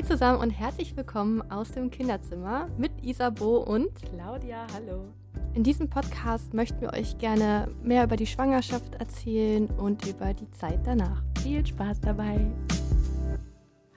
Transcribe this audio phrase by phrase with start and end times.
[0.00, 4.66] Hi zusammen und herzlich willkommen aus dem Kinderzimmer mit Isabo und Claudia.
[4.72, 5.12] Hallo.
[5.52, 10.50] In diesem Podcast möchten wir euch gerne mehr über die Schwangerschaft erzählen und über die
[10.52, 11.22] Zeit danach.
[11.42, 12.40] Viel Spaß dabei.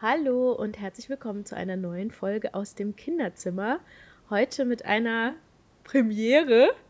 [0.01, 3.79] Hallo und herzlich willkommen zu einer neuen Folge aus dem Kinderzimmer.
[4.29, 5.35] Heute mit einer
[5.85, 6.71] Premiere.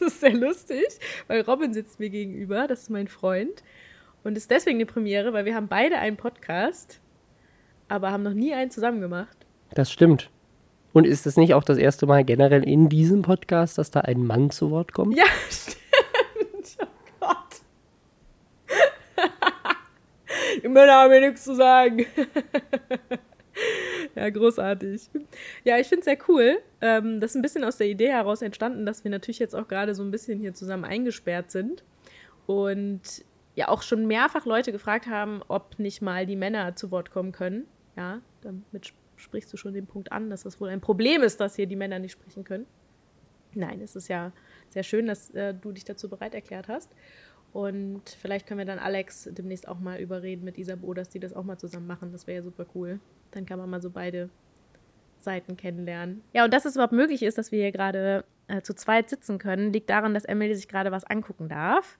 [0.00, 0.84] Das ist sehr lustig,
[1.28, 3.62] weil Robin sitzt mir gegenüber, das ist mein Freund.
[4.22, 7.00] Und ist deswegen eine Premiere, weil wir haben beide einen Podcast,
[7.92, 9.36] aber haben noch nie einen zusammen gemacht.
[9.74, 10.30] Das stimmt.
[10.92, 14.26] Und ist es nicht auch das erste Mal generell in diesem Podcast, dass da ein
[14.26, 15.16] Mann zu Wort kommt?
[15.16, 15.78] Ja, stimmt.
[16.80, 16.86] Oh
[17.20, 17.60] Gott.
[20.62, 22.04] Die Männer haben mir nichts zu sagen.
[24.14, 25.10] ja, großartig.
[25.64, 26.58] Ja, ich finde es sehr cool.
[26.80, 29.68] Ähm, das ist ein bisschen aus der Idee heraus entstanden, dass wir natürlich jetzt auch
[29.68, 31.84] gerade so ein bisschen hier zusammen eingesperrt sind.
[32.46, 37.10] Und ja auch schon mehrfach Leute gefragt haben, ob nicht mal die Männer zu Wort
[37.10, 37.66] kommen können.
[37.96, 41.56] Ja, damit sprichst du schon den Punkt an, dass das wohl ein Problem ist, dass
[41.56, 42.66] hier die Männer nicht sprechen können.
[43.54, 44.32] Nein, es ist ja
[44.70, 46.90] sehr schön, dass äh, du dich dazu bereit erklärt hast.
[47.52, 51.34] Und vielleicht können wir dann Alex demnächst auch mal überreden mit Isabo, dass die das
[51.34, 52.10] auch mal zusammen machen.
[52.10, 52.98] Das wäre ja super cool.
[53.32, 54.30] Dann kann man mal so beide
[55.18, 56.22] Seiten kennenlernen.
[56.32, 59.38] Ja, und dass es überhaupt möglich ist, dass wir hier gerade äh, zu zweit sitzen
[59.38, 61.98] können, liegt daran, dass Emily sich gerade was angucken darf.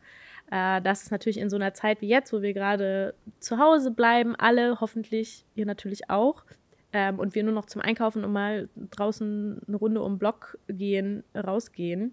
[0.53, 3.91] Äh, das ist natürlich in so einer Zeit wie jetzt, wo wir gerade zu Hause
[3.91, 6.45] bleiben, alle hoffentlich, ihr natürlich auch,
[6.93, 10.59] ähm, und wir nur noch zum Einkaufen und mal draußen eine Runde um den Block
[10.69, 12.13] gehen, rausgehen,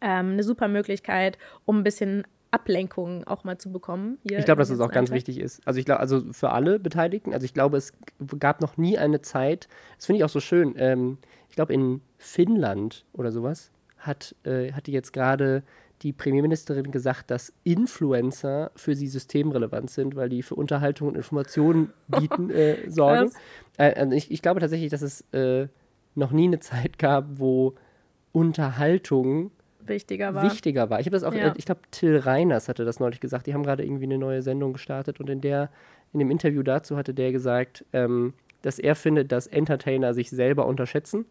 [0.00, 4.18] ähm, eine super Möglichkeit, um ein bisschen Ablenkung auch mal zu bekommen.
[4.24, 5.60] ich glaube, dass es auch ganz wichtig ist.
[5.64, 7.92] Also ich glaube, also für alle Beteiligten, also ich glaube, es
[8.40, 12.00] gab noch nie eine Zeit, das finde ich auch so schön, ähm, ich glaube in
[12.16, 15.62] Finnland oder sowas hat, äh, hat die jetzt gerade
[16.02, 21.92] die Premierministerin gesagt, dass Influencer für sie systemrelevant sind, weil die für Unterhaltung und Informationen
[22.08, 23.30] bieten, äh, sorgen.
[23.76, 25.68] Äh, also ich, ich, glaube tatsächlich, dass es äh,
[26.14, 27.74] noch nie eine Zeit gab, wo
[28.32, 29.50] Unterhaltung
[29.80, 30.44] wichtiger war.
[30.44, 31.00] Wichtiger war.
[31.00, 31.54] Ich habe das auch, ja.
[31.56, 33.46] ich glaube, Till Reiners hatte das neulich gesagt.
[33.46, 35.70] Die haben gerade irgendwie eine neue Sendung gestartet und in der,
[36.12, 40.66] in dem Interview dazu hatte der gesagt, ähm, dass er findet, dass Entertainer sich selber
[40.66, 41.24] unterschätzen,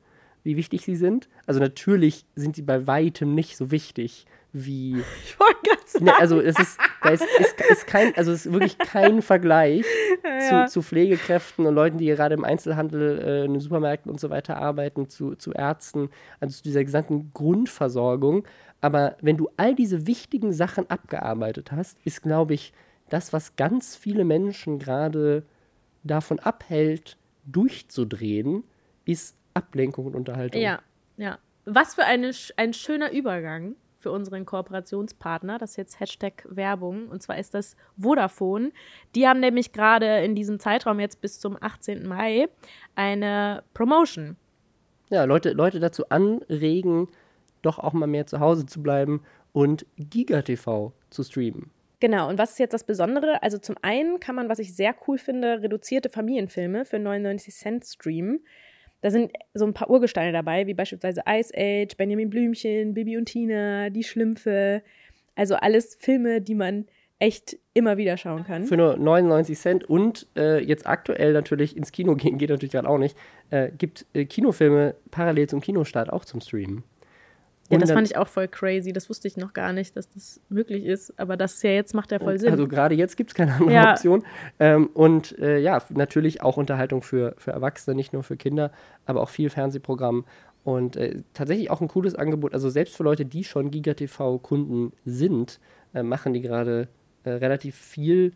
[0.43, 1.29] wie wichtig sie sind.
[1.45, 4.25] Also natürlich sind sie bei weitem nicht so wichtig
[4.65, 5.03] wie.
[5.23, 6.05] Ich wollte ganz sagen.
[6.05, 9.85] Ne, also es ist, da ist, ist, ist, kein, also es ist wirklich kein Vergleich
[10.23, 10.65] ja.
[10.65, 14.29] zu, zu, Pflegekräften und Leuten, die gerade im Einzelhandel, äh, in den Supermärkten und so
[14.29, 16.09] weiter arbeiten, zu, zu Ärzten,
[16.39, 18.47] also zu dieser gesamten Grundversorgung.
[18.81, 22.73] Aber wenn du all diese wichtigen Sachen abgearbeitet hast, ist, glaube ich,
[23.09, 25.43] das, was ganz viele Menschen gerade
[26.03, 28.63] davon abhält, durchzudrehen,
[29.05, 30.61] ist Ablenkung und Unterhaltung.
[30.61, 30.81] Ja,
[31.17, 31.39] ja.
[31.65, 33.75] Was für eine, ein schöner Übergang
[34.07, 35.57] für unseren Kooperationspartner.
[35.57, 37.09] Das ist jetzt Hashtag Werbung.
[37.09, 38.71] Und zwar ist das Vodafone.
[39.15, 42.07] Die haben nämlich gerade in diesem Zeitraum jetzt bis zum 18.
[42.07, 42.47] Mai
[42.95, 44.37] eine Promotion.
[45.09, 47.09] Ja, Leute, Leute dazu anregen,
[47.63, 51.69] doch auch mal mehr zu Hause zu bleiben und GigaTV zu streamen.
[51.99, 53.43] Genau, und was ist jetzt das Besondere?
[53.43, 57.85] Also zum einen kann man, was ich sehr cool finde, reduzierte Familienfilme für 99 Cent
[57.85, 58.39] streamen.
[59.01, 63.25] Da sind so ein paar Urgesteine dabei, wie beispielsweise Ice Age, Benjamin Blümchen, Bibi und
[63.25, 64.81] Tina, Die Schlümpfe.
[65.35, 66.85] Also alles Filme, die man
[67.19, 68.65] echt immer wieder schauen kann.
[68.65, 72.89] Für nur 99 Cent und äh, jetzt aktuell natürlich ins Kino gehen, geht natürlich gerade
[72.89, 73.17] auch nicht,
[73.49, 76.83] äh, gibt äh, Kinofilme parallel zum Kinostart auch zum Streamen.
[77.69, 78.93] Ja, das fand ich auch voll crazy.
[78.93, 81.17] Das wusste ich noch gar nicht, dass das möglich ist.
[81.19, 82.51] Aber das ist ja jetzt macht ja voll Sinn.
[82.51, 83.91] Also gerade jetzt gibt es keine andere ja.
[83.91, 84.23] Option.
[84.59, 88.71] Ähm, und äh, ja, natürlich auch Unterhaltung für, für Erwachsene, nicht nur für Kinder,
[89.05, 90.25] aber auch viel Fernsehprogramm.
[90.63, 92.53] Und äh, tatsächlich auch ein cooles Angebot.
[92.53, 95.59] Also selbst für Leute, die schon GigaTV-Kunden sind,
[95.93, 96.87] äh, machen die gerade
[97.23, 98.33] äh, relativ viel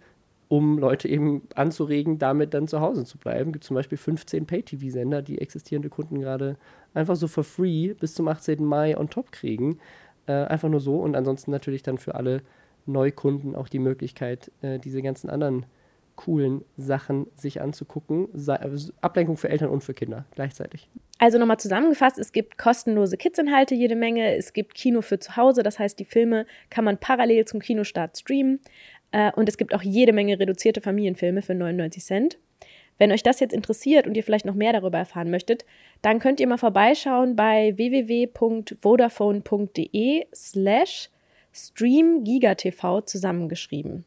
[0.51, 3.51] um Leute eben anzuregen, damit dann zu Hause zu bleiben.
[3.51, 6.57] Es Gibt zum Beispiel 15 Pay-TV-Sender, die existierende Kunden gerade
[6.93, 8.61] einfach so for free bis zum 18.
[8.65, 9.79] Mai on top kriegen.
[10.27, 12.41] Äh, einfach nur so und ansonsten natürlich dann für alle
[12.85, 15.65] Neukunden auch die Möglichkeit, äh, diese ganzen anderen
[16.17, 18.27] coolen Sachen sich anzugucken.
[18.99, 20.89] Ablenkung für Eltern und für Kinder gleichzeitig.
[21.17, 25.63] Also nochmal zusammengefasst, es gibt kostenlose Kids-Inhalte jede Menge, es gibt Kino für zu Hause,
[25.63, 28.59] das heißt, die Filme kann man parallel zum Kinostart streamen.
[29.11, 32.37] Äh, und es gibt auch jede Menge reduzierte Familienfilme für 99 Cent.
[32.97, 35.65] Wenn euch das jetzt interessiert und ihr vielleicht noch mehr darüber erfahren möchtet,
[36.01, 41.09] dann könnt ihr mal vorbeischauen bei www.vodafone.de slash
[41.51, 44.05] streamgigatv zusammengeschrieben.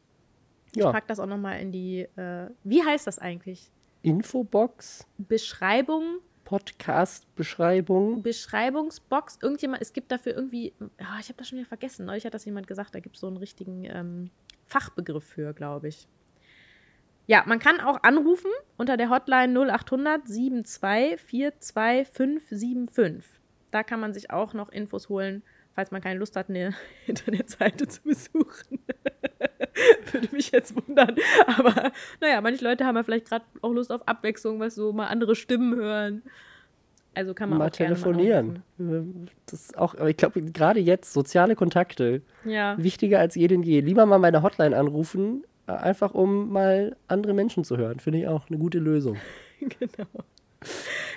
[0.75, 0.87] Ja.
[0.87, 3.69] Ich packe das auch nochmal in die, äh, wie heißt das eigentlich?
[4.01, 5.05] Infobox?
[5.17, 6.19] Beschreibung?
[6.45, 8.21] Podcast-Beschreibung?
[8.21, 9.39] Beschreibungsbox.
[9.41, 10.85] Irgendjemand, es gibt dafür irgendwie, oh,
[11.19, 12.05] ich habe das schon wieder vergessen.
[12.05, 14.29] Neulich hat das jemand gesagt, da gibt es so einen richtigen ähm,
[14.65, 16.07] Fachbegriff für, glaube ich.
[17.27, 21.19] Ja, man kann auch anrufen unter der Hotline 0800 72
[21.59, 23.41] 42 575.
[23.71, 25.41] Da kann man sich auch noch Infos holen,
[25.73, 26.75] falls man keine Lust hat, eine
[27.07, 28.79] Internetseite zu besuchen.
[30.11, 31.15] Würde mich jetzt wundern.
[31.47, 31.91] Aber
[32.21, 35.35] naja, manche Leute haben ja vielleicht gerade auch Lust auf Abwechslung, was so mal andere
[35.35, 36.23] Stimmen hören.
[37.15, 38.63] Also kann man mal auch telefonieren.
[38.77, 39.05] Mal
[39.45, 43.63] das ist auch, aber ich glaube, gerade jetzt soziale Kontakte ja, wichtiger als je denn
[43.63, 43.79] je.
[43.79, 47.99] Lieber mal meine Hotline anrufen, äh, einfach um mal andere Menschen zu hören.
[47.99, 49.17] Finde ich auch eine gute Lösung.
[49.59, 50.09] genau.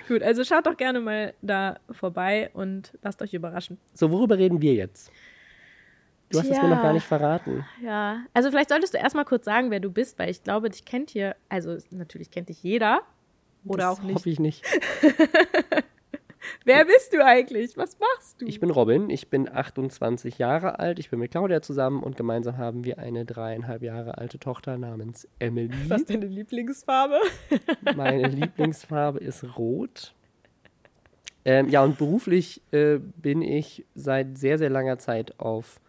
[0.07, 3.77] Gut, also schaut doch gerne mal da vorbei und lasst euch überraschen.
[3.93, 5.11] So, worüber reden wir jetzt?
[6.31, 7.65] Du hast es mir noch gar nicht verraten.
[7.83, 10.85] Ja, also vielleicht solltest du erstmal kurz sagen, wer du bist, weil ich glaube, dich
[10.85, 13.01] kennt hier, also natürlich kennt dich jeder.
[13.65, 14.15] Oder das auch nicht.
[14.15, 14.65] Hoffe ich nicht.
[16.65, 17.77] Wer bist du eigentlich?
[17.77, 18.45] Was machst du?
[18.45, 22.57] Ich bin Robin, ich bin 28 Jahre alt, ich bin mit Claudia zusammen und gemeinsam
[22.57, 25.73] haben wir eine dreieinhalb Jahre alte Tochter namens Emily.
[25.87, 27.19] Was ist deine Lieblingsfarbe?
[27.95, 30.13] Meine Lieblingsfarbe ist rot.
[31.45, 35.79] Ähm, ja, und beruflich äh, bin ich seit sehr, sehr langer Zeit auf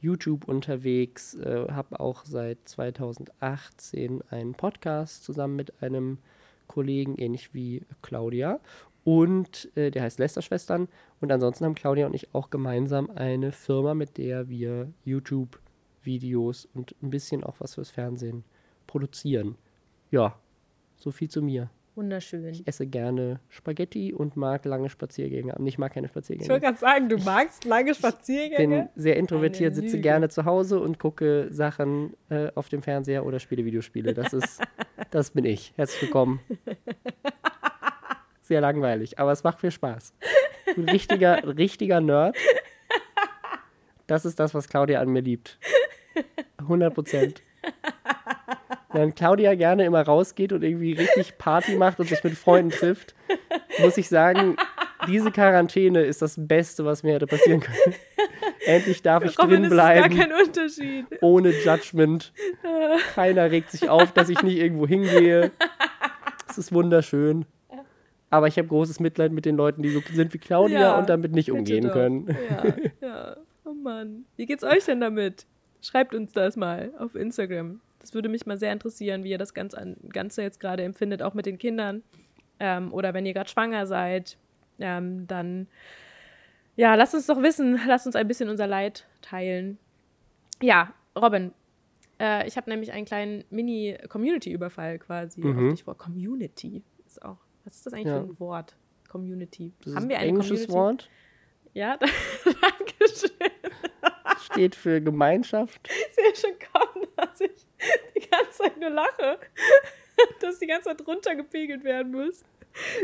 [0.00, 6.18] YouTube unterwegs, äh, habe auch seit 2018 einen Podcast zusammen mit einem
[6.70, 8.60] Kollegen, ähnlich wie Claudia.
[9.02, 10.88] Und äh, der heißt Lästerschwestern.
[11.20, 16.94] Und ansonsten haben Claudia und ich auch gemeinsam eine Firma, mit der wir YouTube-Videos und
[17.02, 18.44] ein bisschen auch was fürs Fernsehen
[18.86, 19.56] produzieren.
[20.12, 20.38] Ja,
[20.96, 21.70] so viel zu mir.
[22.00, 22.46] Wunderschön.
[22.54, 25.54] Ich esse gerne Spaghetti und mag lange Spaziergänge.
[25.66, 26.48] Ich mag keine Ich Spaziergänge.
[26.48, 28.88] wollte gerade sagen, du magst lange bin Spaziergänge.
[28.96, 33.66] sehr introvertiert, sitze gerne zu Hause und gucke Sachen äh, auf dem Fernseher oder spiele
[33.66, 34.14] Videospiele.
[34.14, 34.62] Das ist,
[35.10, 35.74] das bin ich.
[35.76, 36.40] Herzlich willkommen.
[38.40, 40.14] Sehr langweilig, aber es macht viel Spaß.
[40.78, 42.34] Ein richtiger, richtiger Nerd.
[44.06, 45.58] Das ist das, was Claudia an mir liebt.
[46.56, 47.42] 100 Prozent.
[48.92, 53.14] Wenn Claudia gerne immer rausgeht und irgendwie richtig Party macht und sich mit Freunden trifft,
[53.78, 54.56] muss ich sagen,
[55.06, 57.94] diese Quarantäne ist das Beste, was mir hätte passieren können.
[58.66, 61.06] Endlich darf ich Robin, drin ist es gar bleiben, kein Unterschied.
[61.20, 62.32] ohne Judgment.
[63.14, 65.50] Keiner regt sich auf, dass ich nicht irgendwo hingehe.
[66.48, 67.46] Es ist wunderschön.
[68.28, 71.08] Aber ich habe großes Mitleid mit den Leuten, die so sind wie Claudia Ja, und
[71.08, 71.92] damit nicht umgehen doch.
[71.92, 72.36] können.
[72.50, 73.36] Ja, ja.
[73.64, 74.24] Oh Mann.
[74.36, 75.46] Wie geht's euch denn damit?
[75.80, 77.80] Schreibt uns das mal auf Instagram.
[78.00, 81.22] Das würde mich mal sehr interessieren, wie ihr das Ganze, an- Ganze jetzt gerade empfindet,
[81.22, 82.02] auch mit den Kindern.
[82.58, 84.36] Ähm, oder wenn ihr gerade schwanger seid,
[84.78, 85.68] ähm, dann
[86.76, 89.78] ja, lasst uns doch wissen, lasst uns ein bisschen unser Leid teilen.
[90.62, 91.52] Ja, Robin,
[92.18, 95.66] äh, ich habe nämlich einen kleinen Mini-Community-Überfall quasi Mhm.
[95.68, 95.96] auf dich vor.
[95.98, 97.38] Community ist auch.
[97.64, 98.20] Was ist das eigentlich Ja.
[98.22, 98.76] für ein Wort?
[99.08, 99.72] Community.
[99.84, 100.72] Das Haben wir ein englisches Community?
[101.04, 101.10] Wort.
[101.74, 101.98] Ja,
[102.44, 103.30] Dankeschön.
[104.52, 105.88] Steht für Gemeinschaft.
[106.08, 107.66] Ich sehe schon kommen, dass ich
[108.14, 109.38] die ganze Zeit nur lache.
[110.40, 112.44] Dass die ganze Zeit runtergepegelt werden muss.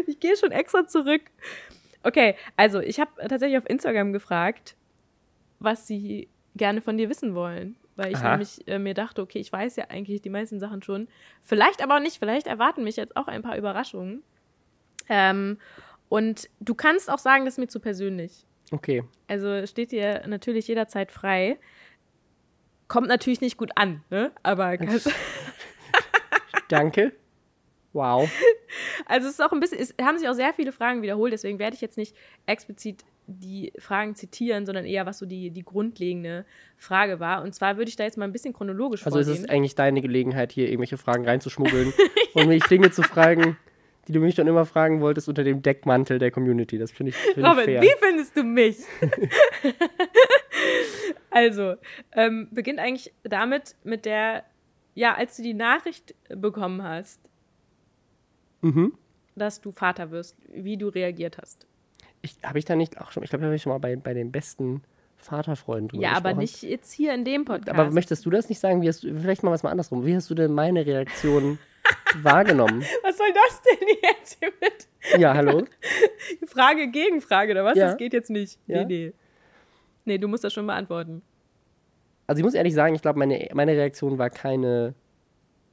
[0.06, 1.22] Ich gehe schon extra zurück.
[2.02, 4.76] Okay, also ich habe tatsächlich auf Instagram gefragt,
[5.58, 7.76] was sie gerne von dir wissen wollen.
[7.96, 8.32] Weil ich Aha.
[8.32, 11.08] nämlich äh, mir dachte, okay, ich weiß ja eigentlich die meisten Sachen schon.
[11.42, 12.18] Vielleicht aber auch nicht.
[12.18, 14.22] Vielleicht erwarten mich jetzt auch ein paar Überraschungen.
[15.08, 15.58] Ähm,
[16.10, 18.44] und du kannst auch sagen, das ist mir zu persönlich.
[18.70, 19.02] Okay.
[19.28, 21.58] Also steht dir natürlich jederzeit frei.
[22.88, 24.30] Kommt natürlich nicht gut an, ne?
[24.42, 25.08] Aber ganz,
[26.68, 27.12] Danke.
[27.92, 28.30] Wow.
[29.06, 31.58] also es ist auch ein bisschen, es haben sich auch sehr viele Fragen wiederholt, deswegen
[31.58, 32.14] werde ich jetzt nicht
[32.44, 36.44] explizit die Fragen zitieren, sondern eher, was so die, die grundlegende
[36.76, 37.42] Frage war.
[37.42, 39.44] Und zwar würde ich da jetzt mal ein bisschen chronologisch Also es vorgehen.
[39.44, 41.92] ist eigentlich deine Gelegenheit, hier irgendwelche Fragen reinzuschmuggeln
[42.34, 43.56] und mich Dinge zu fragen,
[44.06, 46.78] die du mich schon immer fragen wolltest unter dem Deckmantel der Community.
[46.78, 47.82] Das finde ich, find ich Robin, fair.
[47.82, 48.76] wie findest du mich?
[51.36, 51.74] also,
[52.12, 54.44] ähm, beginnt eigentlich damit, mit der,
[54.94, 57.20] ja, als du die Nachricht bekommen hast,
[58.62, 58.94] Mhm.
[59.36, 61.66] dass du Vater wirst, wie du reagiert hast.
[62.22, 63.94] Ich, habe ich da nicht auch schon, ich glaube, da habe ich schon mal bei,
[63.96, 64.82] bei den besten
[65.16, 66.38] Vaterfreunden drüber Ja, aber gesprochen.
[66.40, 67.78] nicht jetzt hier in dem Podcast.
[67.78, 68.82] Aber möchtest du das nicht sagen?
[68.82, 70.04] Wie hast du, vielleicht mal was mal andersrum.
[70.04, 71.58] Wie hast du denn meine Reaktion
[72.22, 72.82] wahrgenommen?
[73.02, 75.64] Was soll das denn jetzt hier mit Ja, hallo?
[76.46, 77.76] Frage gegen Frage oder was?
[77.76, 77.86] Ja.
[77.88, 78.58] Das geht jetzt nicht.
[78.66, 78.84] Ja.
[78.84, 79.12] Nee, nee.
[80.06, 81.20] Nee, du musst das schon beantworten.
[82.26, 84.94] Also ich muss ehrlich sagen, ich glaube, meine, meine Reaktion war keine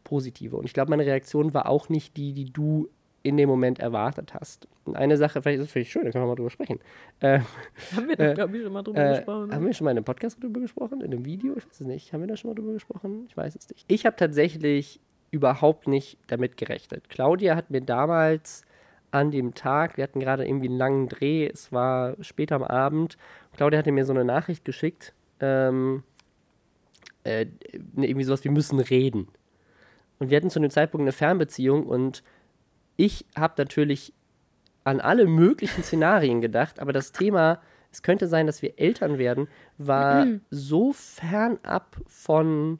[0.04, 0.58] positive.
[0.58, 2.90] Und ich glaube, meine Reaktion war auch nicht die, die du
[3.24, 4.68] in dem Moment erwartet hast.
[4.84, 6.80] Und eine Sache, vielleicht ist es vielleicht schön, da können wir mal drüber sprechen.
[7.22, 7.40] Äh,
[7.96, 9.54] Haben wir da, glaube ich, schon mal drüber Äh, gesprochen.
[9.56, 11.00] haben wir schon mal in einem Podcast drüber gesprochen?
[11.00, 11.56] In einem Video?
[11.56, 12.12] Ich weiß es nicht.
[12.12, 13.26] Haben wir da schon mal drüber gesprochen?
[13.30, 13.86] Ich weiß es nicht.
[13.88, 15.00] Ich habe tatsächlich
[15.32, 17.08] überhaupt nicht damit gerechnet.
[17.10, 18.64] Claudia hat mir damals
[19.14, 23.18] an dem Tag, wir hatten gerade irgendwie einen langen Dreh, es war spät am Abend,
[23.56, 26.04] Claudia hatte mir so eine Nachricht geschickt, ähm,
[27.24, 27.46] äh,
[27.94, 29.28] ne, irgendwie sowas, wir müssen reden.
[30.18, 32.24] Und wir hatten zu dem Zeitpunkt eine Fernbeziehung und
[32.98, 34.14] ich habe natürlich
[34.84, 39.48] an alle möglichen Szenarien gedacht, aber das Thema, es könnte sein, dass wir Eltern werden,
[39.78, 40.42] war mhm.
[40.50, 42.80] so fernab von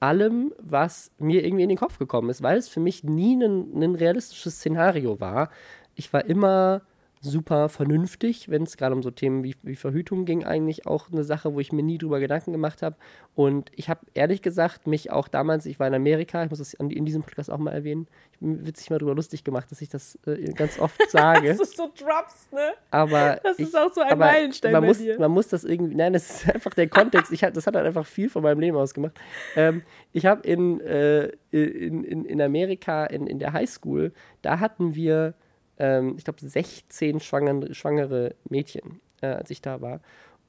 [0.00, 3.94] allem, was mir irgendwie in den Kopf gekommen ist, weil es für mich nie ein
[3.94, 5.50] realistisches Szenario war.
[5.94, 6.82] Ich war immer
[7.24, 11.24] super vernünftig, wenn es gerade um so Themen wie, wie, Verhütung ging, eigentlich auch eine
[11.24, 12.96] Sache, wo ich mir nie drüber Gedanken gemacht habe.
[13.34, 16.74] Und ich habe ehrlich gesagt mich auch damals, ich war in Amerika, ich muss das
[16.74, 19.88] in diesem Podcast auch mal erwähnen, ich bin witzig mal drüber lustig gemacht, dass ich
[19.88, 21.48] das äh, ganz oft sage.
[21.48, 22.72] das ist so Drops, ne?
[22.90, 25.18] Aber das ich, ist auch so ein Meilenstein man bei muss, dir.
[25.18, 27.32] Man muss das irgendwie, nein, das ist einfach der Kontext.
[27.32, 29.14] ich hab, das hat halt einfach viel von meinem Leben ausgemacht.
[29.56, 34.12] Ähm, ich habe in, äh, in, in, in Amerika, in, in der Highschool,
[34.42, 35.34] da hatten wir
[35.78, 40.00] ähm, ich glaube, 16 schwangere, schwangere Mädchen, äh, als ich da war.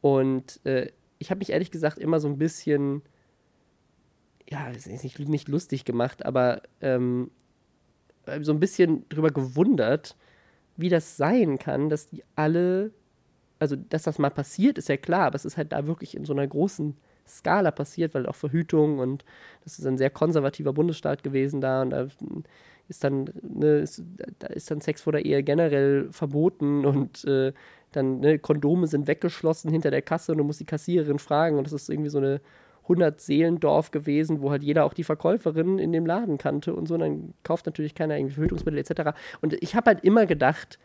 [0.01, 3.01] Und äh, ich habe mich ehrlich gesagt immer so ein bisschen,
[4.49, 7.31] ja, nicht, nicht lustig gemacht, aber ähm,
[8.41, 10.15] so ein bisschen drüber gewundert,
[10.77, 12.91] wie das sein kann, dass die alle,
[13.59, 16.25] also dass das mal passiert, ist ja klar, aber es ist halt da wirklich in
[16.25, 16.95] so einer großen
[17.27, 19.25] Skala passiert, weil auch Verhütung und
[19.63, 22.07] das ist ein sehr konservativer Bundesstaat gewesen da und da
[22.87, 24.03] ist dann, ne, ist,
[24.39, 27.53] da ist dann Sex vor der Ehe generell verboten und äh,
[27.91, 31.65] dann, ne, Kondome sind weggeschlossen hinter der Kasse und du musst die Kassiererin fragen und
[31.65, 32.41] das ist irgendwie so eine
[32.87, 36.93] 100-Seelendorf gewesen, wo halt jeder auch die Verkäuferin in dem Laden kannte und so.
[36.93, 39.17] Und dann kauft natürlich keiner irgendwie Verhütungsmittel etc.
[39.41, 40.79] Und ich habe halt immer gedacht,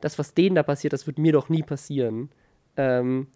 [0.00, 2.30] das, was denen da passiert, das wird mir doch nie passieren.
[2.76, 3.26] Ähm,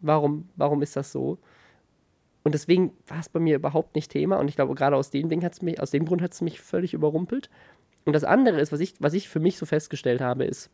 [0.00, 1.38] warum, warum ist das so?
[2.44, 4.36] Und deswegen war es bei mir überhaupt nicht Thema.
[4.38, 6.60] Und ich glaube, gerade aus dem Ding hat's mich, aus dem Grund hat es mich
[6.60, 7.50] völlig überrumpelt.
[8.04, 10.70] Und das andere ist, was ich, was ich für mich so festgestellt habe, ist,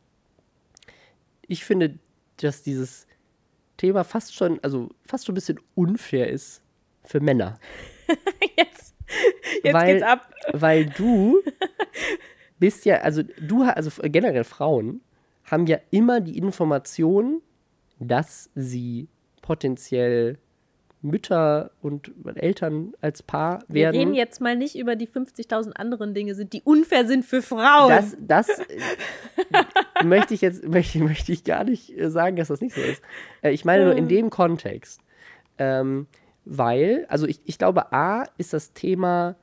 [1.46, 1.98] ich finde,
[2.38, 3.06] dass dieses
[3.76, 6.60] Thema fast schon, also fast schon ein bisschen unfair ist
[7.04, 7.58] für Männer.
[8.56, 8.94] jetzt
[9.62, 10.32] jetzt weil, geht's ab.
[10.52, 11.40] Weil du
[12.58, 15.00] bist ja, also du, also generell Frauen
[15.44, 17.42] haben ja immer die Information,
[17.98, 19.08] dass sie
[19.42, 20.38] potenziell
[21.02, 23.94] Mütter und Eltern als Paar werden.
[23.94, 27.40] Wir reden jetzt mal nicht über die 50.000 anderen Dinge, sind, die unfair sind für
[27.40, 27.88] Frauen.
[27.88, 32.60] Das, das äh, möchte ich jetzt möchte, möchte ich gar nicht äh, sagen, dass das
[32.60, 33.02] nicht so ist.
[33.40, 35.00] Äh, ich meine nur in dem Kontext.
[35.56, 36.06] Ähm,
[36.44, 39.36] weil, also ich, ich glaube, A ist das Thema,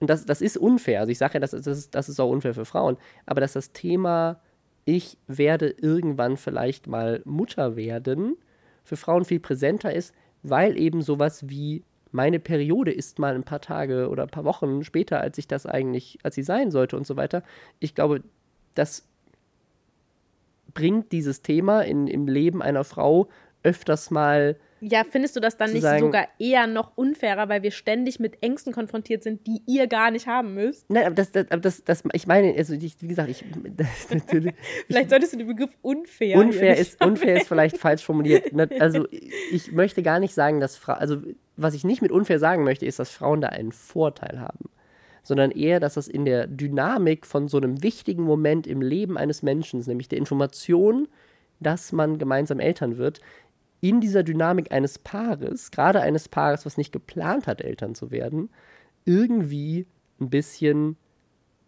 [0.00, 2.30] und das, das ist unfair, also ich sage ja, das, das, ist, das ist auch
[2.30, 2.96] unfair für Frauen,
[3.26, 4.40] aber dass das Thema,
[4.84, 8.36] ich werde irgendwann vielleicht mal Mutter werden,
[8.84, 11.82] für Frauen viel präsenter ist, weil eben sowas wie
[12.12, 15.66] meine Periode ist mal ein paar Tage oder ein paar Wochen später, als ich das
[15.66, 17.42] eigentlich, als sie sein sollte und so weiter.
[17.80, 18.22] Ich glaube,
[18.74, 19.08] das
[20.74, 23.28] bringt dieses Thema in, im Leben einer Frau
[23.64, 24.56] öfters mal
[24.90, 28.42] ja, findest du das dann nicht sagen, sogar eher noch unfairer, weil wir ständig mit
[28.42, 30.88] Ängsten konfrontiert sind, die ihr gar nicht haben müsst?
[30.90, 33.44] Nein, aber das, das, das, das ich meine, also ich, wie gesagt, ich.
[34.12, 34.54] Natürlich,
[34.86, 36.38] vielleicht solltest du den Begriff unfair.
[36.38, 38.44] Unfair ist, unfair ist vielleicht falsch formuliert.
[38.78, 39.06] Also
[39.50, 41.22] ich möchte gar nicht sagen, dass Frauen, also
[41.56, 44.70] was ich nicht mit unfair sagen möchte, ist, dass Frauen da einen Vorteil haben.
[45.22, 49.42] Sondern eher, dass das in der Dynamik von so einem wichtigen Moment im Leben eines
[49.42, 51.08] Menschen, nämlich der Information,
[51.60, 53.20] dass man gemeinsam Eltern wird,
[53.84, 58.48] in dieser Dynamik eines Paares, gerade eines Paares, was nicht geplant hat, Eltern zu werden,
[59.04, 59.86] irgendwie
[60.18, 60.96] ein bisschen,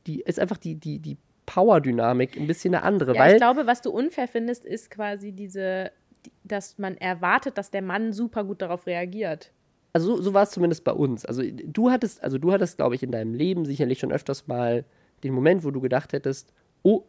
[0.07, 3.15] die ist einfach die, die, die Power-Dynamik ein bisschen eine andere.
[3.15, 5.91] Ja, weil ich glaube, was du unfair findest, ist quasi diese,
[6.43, 9.53] dass man erwartet, dass der Mann super gut darauf reagiert.
[9.93, 11.27] Also so, so war es zumindest bei uns.
[11.27, 14.87] Also du hattest, also du hattest, glaube ich, in deinem Leben sicherlich schon öfters mal
[15.23, 17.05] den Moment, wo du gedacht hättest, oh,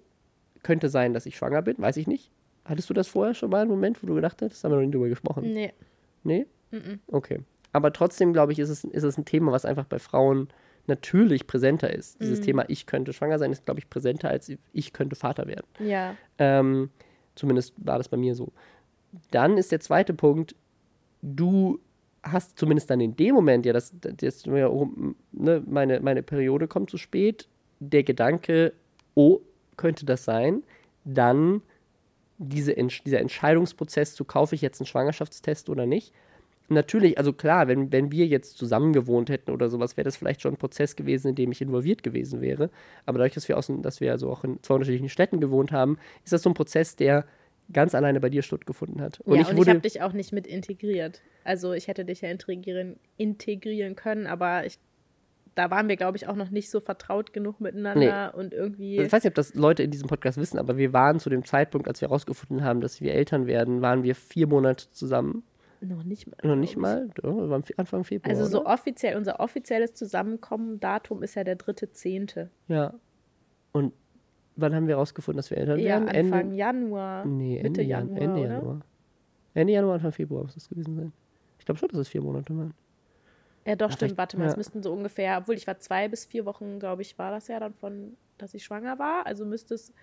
[0.63, 2.29] könnte sein, dass ich schwanger bin, weiß ich nicht.
[2.67, 4.77] Hattest du das vorher schon mal einen Moment, wo du gedacht hast, das haben wir
[4.77, 5.53] noch nie drüber gesprochen?
[5.53, 5.73] Nee.
[6.23, 6.45] Nee?
[6.71, 7.39] Mm Okay.
[7.71, 10.49] Aber trotzdem, glaube ich, ist es, ist es ein Thema, was einfach bei Frauen
[10.87, 12.19] natürlich präsenter ist.
[12.21, 12.43] Dieses mm.
[12.43, 15.65] Thema, ich könnte schwanger sein, ist, glaube ich, präsenter als ich könnte Vater werden.
[15.79, 16.15] Ja.
[16.39, 16.89] Ähm,
[17.35, 18.51] zumindest war das bei mir so.
[19.31, 20.55] Dann ist der zweite Punkt,
[21.21, 21.79] du
[22.23, 25.15] hast zumindest dann in dem Moment, ja, das, das ne,
[25.65, 27.47] meine, meine Periode kommt zu spät,
[27.79, 28.73] der Gedanke,
[29.13, 29.39] oh,
[29.75, 30.63] könnte das sein,
[31.05, 31.61] dann
[32.37, 36.13] diese, dieser Entscheidungsprozess zu, kaufe ich jetzt einen Schwangerschaftstest oder nicht.
[36.69, 40.41] Natürlich, also klar, wenn, wenn wir jetzt zusammen gewohnt hätten oder sowas, wäre das vielleicht
[40.41, 42.69] schon ein Prozess gewesen, in dem ich involviert gewesen wäre.
[43.05, 45.97] Aber dadurch, dass wir, aus, dass wir also auch in zwei unterschiedlichen Städten gewohnt haben,
[46.25, 47.25] ist das so ein Prozess, der
[47.71, 49.19] ganz alleine bei dir stattgefunden hat.
[49.21, 51.21] Und ja, ich, und ich habe dich auch nicht mit integriert.
[51.43, 54.77] Also ich hätte dich ja integrieren, integrieren können, aber ich
[55.57, 58.39] da waren wir, glaube ich, auch noch nicht so vertraut genug miteinander nee.
[58.39, 58.99] und irgendwie.
[58.99, 61.45] Ich weiß nicht, ob das Leute in diesem Podcast wissen, aber wir waren zu dem
[61.45, 65.43] Zeitpunkt, als wir herausgefunden haben, dass wir Eltern werden, waren wir vier Monate zusammen.
[65.81, 66.37] Noch nicht mal.
[66.43, 67.09] Noch nicht mal?
[67.23, 68.29] Ja, war Anfang Februar.
[68.29, 68.73] Also so oder?
[68.73, 72.49] offiziell, unser offizielles Zusammenkommen-Datum ist ja der dritte Zehnte.
[72.67, 72.93] Ja.
[73.71, 73.93] Und
[74.55, 76.09] wann haben wir herausgefunden, dass wir Eltern Ja, werden?
[76.09, 77.25] Anfang Ende, Januar.
[77.25, 78.21] nee, Mitte Ende Januar.
[78.21, 78.41] Ende?
[78.41, 78.81] Januar.
[79.53, 81.13] Ende Januar, Anfang Februar muss das gewesen sein.
[81.59, 82.73] Ich glaube schon, dass es vier Monate waren.
[83.67, 84.17] Ja, doch, Ja, stimmt.
[84.17, 84.57] Warte mal, es ja.
[84.57, 87.59] müssten so ungefähr, obwohl ich war zwei bis vier Wochen, glaube ich, war das ja
[87.59, 89.25] dann von, dass ich schwanger war.
[89.27, 89.93] Also müsste es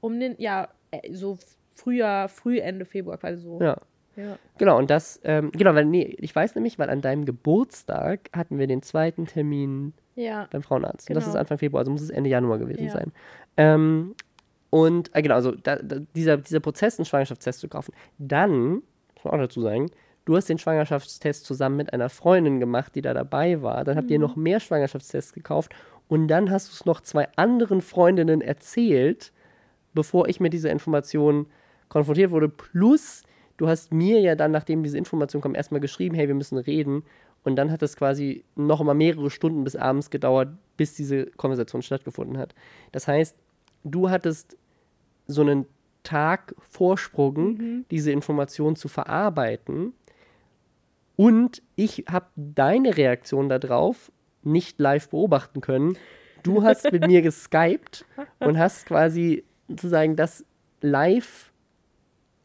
[0.00, 1.38] um den, ja, äh, so
[1.74, 3.60] Frühjahr, früh Ende Februar quasi so.
[3.60, 3.76] Ja.
[4.16, 4.36] Ja.
[4.58, 8.58] Genau, und das, ähm, genau, weil, nee, ich weiß nämlich, weil an deinem Geburtstag hatten
[8.58, 10.48] wir den zweiten Termin Ja.
[10.50, 11.08] beim Frauenarzt.
[11.08, 11.34] Und das Genau.
[11.34, 13.12] ist Anfang Februar, also muss es Ende Januar gewesen sein.
[13.56, 14.16] Ähm,
[14.70, 17.94] und äh, genau, also da, da, dieser, dieser Prozess, einen Schwangerschaftstest zu kaufen.
[18.18, 18.82] Dann,
[19.14, 19.88] muss man auch dazu sagen,
[20.28, 23.84] du hast den Schwangerschaftstest zusammen mit einer Freundin gemacht, die da dabei war.
[23.84, 23.98] Dann Mhm.
[23.98, 25.72] habt ihr noch mehr Schwangerschaftstests gekauft
[26.08, 29.32] und dann hast du es noch zwei anderen Freundinnen erzählt,
[29.94, 31.46] bevor ich mit dieser Information
[31.88, 32.50] konfrontiert wurde.
[32.50, 33.22] Plus,
[33.56, 37.04] du hast mir ja dann, nachdem diese Information kam, erstmal geschrieben, hey, wir müssen reden.
[37.44, 41.80] Und dann hat es quasi noch mal mehrere Stunden bis abends gedauert, bis diese Konversation
[41.80, 42.54] stattgefunden hat.
[42.92, 43.34] Das heißt,
[43.84, 44.58] du hattest
[45.26, 45.64] so einen
[46.02, 49.94] Tag Vorsprung, diese Information zu verarbeiten.
[51.18, 54.12] Und ich habe deine Reaktion darauf
[54.44, 55.98] nicht live beobachten können.
[56.44, 58.06] Du hast mit mir geskypt
[58.38, 60.44] und hast quasi sozusagen das
[60.80, 61.52] live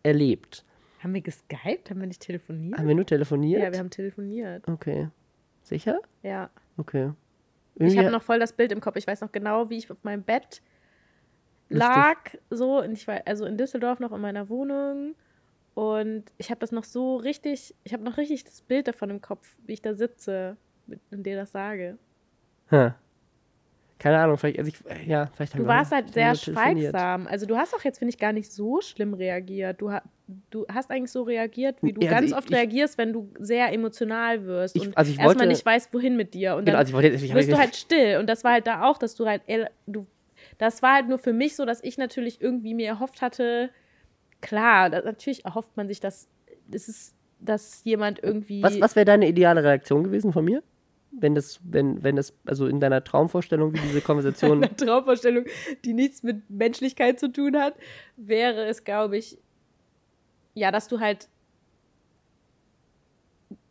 [0.01, 0.65] erlebt.
[1.03, 1.91] Haben wir geskypt?
[1.91, 2.79] Haben wir nicht telefoniert?
[2.79, 3.61] Haben wir nur telefoniert?
[3.61, 4.67] Ja, wir haben telefoniert.
[4.67, 5.09] Okay.
[5.61, 5.99] Sicher?
[6.23, 6.49] Ja.
[6.77, 7.11] Okay.
[7.75, 8.95] Ich Irgendwie- habe noch voll das Bild im Kopf.
[8.95, 10.63] Ich weiß noch genau, wie ich auf meinem Bett
[11.69, 12.17] lag,
[12.49, 15.13] so, und ich war also in Düsseldorf noch in meiner Wohnung.
[15.75, 19.21] Und ich habe das noch so richtig, ich habe noch richtig das Bild davon im
[19.21, 20.55] Kopf, wie ich da sitze
[21.11, 21.97] und dir das sage.
[22.71, 22.95] Ha.
[23.99, 27.25] Keine Ahnung, vielleicht, also ich, ja, vielleicht Du warst halt sehr schweigsam.
[27.25, 29.79] Also du hast auch jetzt, finde ich, gar nicht so schlimm reagiert.
[29.81, 29.91] Du,
[30.49, 33.13] du hast eigentlich so reagiert, wie du Ja, also ganz ich- oft ich- reagierst, wenn
[33.13, 36.55] du sehr emotional wirst Ich- und also ich erstmal nicht weißt, wohin mit dir.
[36.55, 38.17] Und Genau, dann also ich wollte wirst du halt still.
[38.17, 40.05] Und das war halt da auch, dass du halt, ey, du,
[40.57, 43.69] das war halt nur für mich so, dass ich natürlich irgendwie mir erhofft hatte,
[44.43, 46.27] klar, da, natürlich erhofft man sich, dass,
[46.71, 48.61] es ist, dass jemand irgendwie.
[48.61, 50.61] Was, was wäre deine ideale Reaktion gewesen von mir?
[51.11, 54.63] Wenn das, wenn, wenn das, also in deiner Traumvorstellung, wie diese Konversation.
[54.63, 55.45] eine Traumvorstellung,
[55.85, 57.75] die nichts mit Menschlichkeit zu tun hat,
[58.17, 59.37] wäre es, glaube ich,
[60.55, 61.29] ja, dass du halt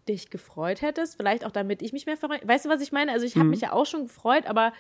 [0.09, 2.41] dich gefreut hättest, vielleicht auch damit ich mich mehr freue.
[2.43, 3.13] Weißt du, was ich meine?
[3.13, 3.51] Also ich habe Mhm.
[3.51, 4.73] mich ja auch schon gefreut, aber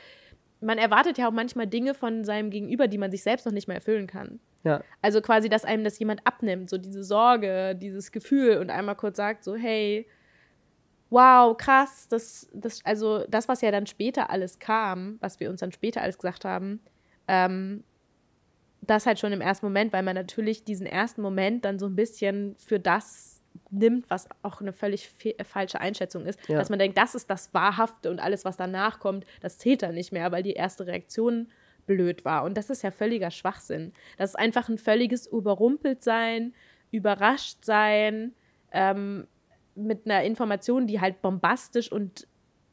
[0.62, 3.68] man erwartet ja auch manchmal Dinge von seinem Gegenüber, die man sich selbst noch nicht
[3.68, 4.40] mehr erfüllen kann.
[4.64, 4.82] ja.
[5.02, 9.16] Also quasi, dass einem das jemand abnimmt, so diese Sorge, dieses Gefühl und einmal kurz
[9.16, 10.06] sagt so, hey,
[11.10, 15.60] wow, krass, das, das, also das, was ja dann später alles kam, was wir uns
[15.60, 16.80] dann später alles gesagt haben,
[17.28, 17.84] ähm,
[18.80, 21.94] das halt schon im ersten Moment, weil man natürlich diesen ersten Moment dann so ein
[21.94, 23.31] bisschen für das
[23.70, 26.58] nimmt, was auch eine völlig fe- falsche Einschätzung ist, Ja.
[26.58, 29.94] dass man denkt, das ist das Wahrhafte und alles, was danach kommt, das zählt dann
[29.94, 31.48] nicht mehr, weil die erste Reaktion
[31.86, 32.44] blöd war.
[32.44, 33.92] Und das ist ja völliger Schwachsinn.
[34.18, 36.54] Das ist einfach ein völliges Überrumpeltsein,
[36.90, 38.34] Überraschtsein,
[38.72, 39.26] ähm,
[39.74, 42.26] mit einer Information, die halt bombastisch und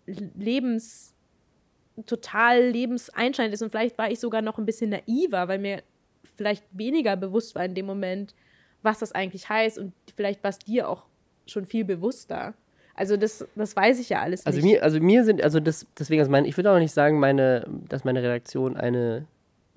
[0.06, 1.15] lebens
[2.06, 3.62] total lebenseinschneidend ist.
[3.62, 5.82] Und vielleicht war ich sogar noch ein bisschen naiver, weil mir
[6.36, 8.36] vielleicht weniger bewusst war in dem Moment,
[8.82, 11.06] was das eigentlich heißt und vielleicht war es dir auch
[11.46, 12.54] schon viel bewusster.
[12.96, 14.65] Also das, das weiß ich ja alles Also nicht.
[14.65, 17.65] mir, also mir sind, also das, deswegen, also mein, ich würde auch nicht sagen, meine,
[17.88, 19.26] dass meine Reaktion eine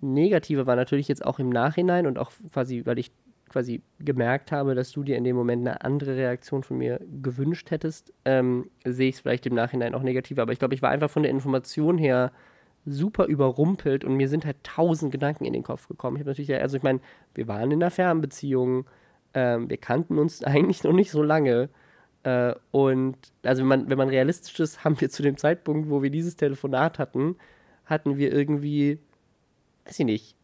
[0.00, 0.74] negative war.
[0.76, 3.12] Natürlich jetzt auch im Nachhinein und auch quasi, weil ich
[3.48, 7.70] quasi gemerkt habe, dass du dir in dem Moment eine andere Reaktion von mir gewünscht
[7.70, 10.38] hättest, ähm, sehe ich es vielleicht im Nachhinein auch negativ.
[10.38, 12.32] Aber ich glaube, ich war einfach von der Information her
[12.84, 16.16] super überrumpelt und mir sind halt tausend Gedanken in den Kopf gekommen.
[16.16, 17.00] Ich habe natürlich, also ich meine,
[17.34, 18.86] wir waren in einer Fernbeziehung,
[19.34, 21.68] ähm, wir kannten uns eigentlich noch nicht so lange.
[22.24, 26.02] Äh, und also wenn man, wenn man realistisch ist, haben wir zu dem Zeitpunkt, wo
[26.02, 27.36] wir dieses Telefonat hatten,
[27.84, 28.98] hatten wir irgendwie,
[29.84, 30.36] weiß ich nicht,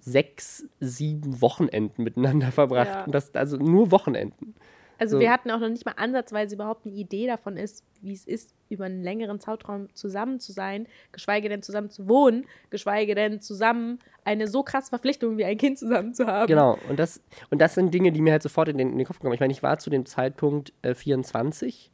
[0.00, 2.88] sechs, sieben Wochenenden miteinander verbracht.
[2.88, 3.04] Ja.
[3.04, 4.54] Und das, also nur Wochenenden.
[4.98, 5.20] Also So.
[5.20, 8.54] wir hatten auch noch nicht mal ansatzweise überhaupt eine Idee davon ist, wie es ist,
[8.68, 13.98] über einen längeren Zeitraum zusammen zu sein, geschweige denn zusammen zu wohnen, geschweige denn zusammen
[14.24, 16.48] eine so krasse Verpflichtung wie ein Kind zusammen zu haben.
[16.48, 19.06] Genau, und das, und das sind Dinge, die mir halt sofort in den, in den
[19.06, 19.32] Kopf kommen.
[19.34, 21.90] Ich meine, ich war zu dem Zeitpunkt äh, 24.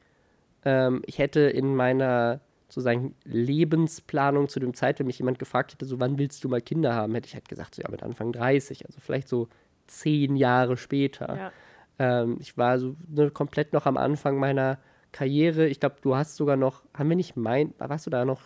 [0.65, 5.85] Ähm, ich hätte in meiner sozusagen Lebensplanung zu dem Zeit, wenn mich jemand gefragt hätte,
[5.85, 8.33] so wann willst du mal Kinder haben, hätte ich halt gesagt, so ja, mit Anfang
[8.33, 9.49] 30, also vielleicht so
[9.87, 11.37] zehn Jahre später.
[11.37, 11.53] Ja.
[11.99, 14.79] Ähm, ich war so ne, komplett noch am Anfang meiner
[15.13, 15.67] Karriere.
[15.67, 18.41] Ich glaube, du hast sogar noch, haben wir nicht mein, warst du da noch,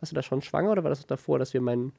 [0.00, 1.92] warst du da schon schwanger oder war das noch davor, dass wir mein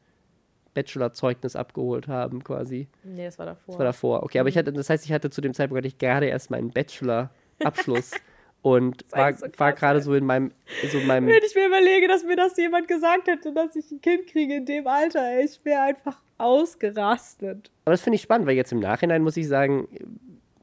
[0.73, 2.87] Bachelorzeugnis abgeholt haben quasi?
[3.03, 3.65] Nee, das war davor.
[3.67, 4.23] Das war davor.
[4.23, 6.51] Okay, aber ich hatte, das heißt, ich hatte zu dem Zeitpunkt hatte ich gerade erst
[6.51, 7.29] meinen Bachelor
[7.63, 8.11] Abschluss.
[8.63, 10.51] Und war, so war gerade so in meinem,
[10.91, 11.27] so in meinem.
[11.27, 14.55] Wenn ich mir überlege, dass mir das jemand gesagt hätte, dass ich ein Kind kriege
[14.55, 17.71] in dem Alter, ich wäre einfach ausgerastet.
[17.85, 19.87] Aber das finde ich spannend, weil jetzt im Nachhinein muss ich sagen,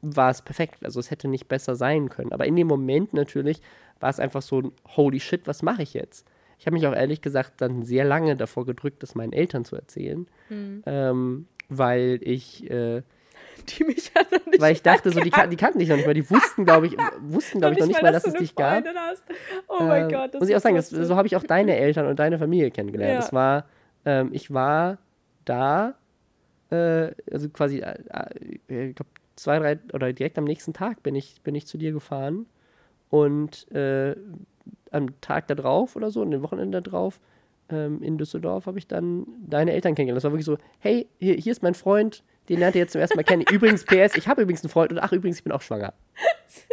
[0.05, 0.85] war es perfekt.
[0.85, 2.31] Also es hätte nicht besser sein können.
[2.31, 3.61] Aber in dem Moment natürlich
[3.99, 6.25] war es einfach so, holy shit, was mache ich jetzt?
[6.59, 9.75] Ich habe mich auch ehrlich gesagt dann sehr lange davor gedrückt, das meinen Eltern zu
[9.75, 10.83] erzählen, mhm.
[10.85, 13.01] ähm, weil ich äh,
[13.69, 16.05] die mich ja noch nicht Weil ich dachte, so, die, die kannten dich noch nicht
[16.05, 16.13] mal.
[16.13, 18.83] Die wussten, glaube ich, wussten, glaube ich, noch nicht mal, dass, dass es dich gab.
[18.85, 19.23] Hast.
[19.67, 20.33] Oh mein äh, Gott.
[20.33, 22.71] Das muss ich auch sagen, das, so habe ich auch deine Eltern und deine Familie
[22.71, 23.13] kennengelernt.
[23.13, 23.19] Ja.
[23.19, 23.65] Das war,
[24.05, 24.97] ähm, ich war
[25.45, 25.95] da,
[26.69, 27.97] äh, also quasi, äh,
[28.69, 29.09] äh ich glaube,
[29.45, 32.47] zwei, drei, oder direkt am nächsten Tag bin ich, bin ich zu dir gefahren.
[33.09, 34.15] Und äh,
[34.91, 37.19] am Tag da drauf oder so, an dem Wochenende da drauf,
[37.69, 40.17] ähm, in Düsseldorf, habe ich dann deine Eltern kennengelernt.
[40.17, 43.01] Das war wirklich so, hey, hier, hier ist mein Freund, den lernt ihr jetzt zum
[43.01, 43.45] ersten Mal kennen.
[43.51, 45.93] Übrigens, PS, ich habe übrigens einen Freund und ach, übrigens, ich bin auch schwanger.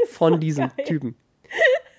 [0.09, 0.87] Von so diesem geil.
[0.87, 1.15] Typen.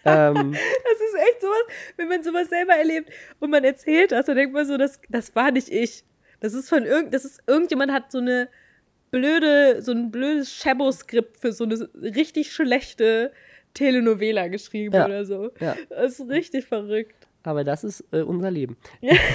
[0.05, 1.63] Ähm, das ist echt sowas,
[1.95, 3.09] wenn man sowas selber erlebt
[3.39, 6.03] und man erzählt das, dann denkt man so, das, das war nicht ich.
[6.41, 8.49] Das ist von irgend, das ist, irgendjemand hat so eine
[9.13, 13.31] blöde, so ein blödes Shabo-Skript für so eine richtig schlechte
[13.75, 15.05] Telenovela geschrieben ja.
[15.05, 15.51] oder so.
[15.59, 15.75] Ja.
[15.89, 17.27] Das ist richtig verrückt.
[17.43, 18.75] Aber das ist äh, unser Leben.
[18.99, 19.15] Ja.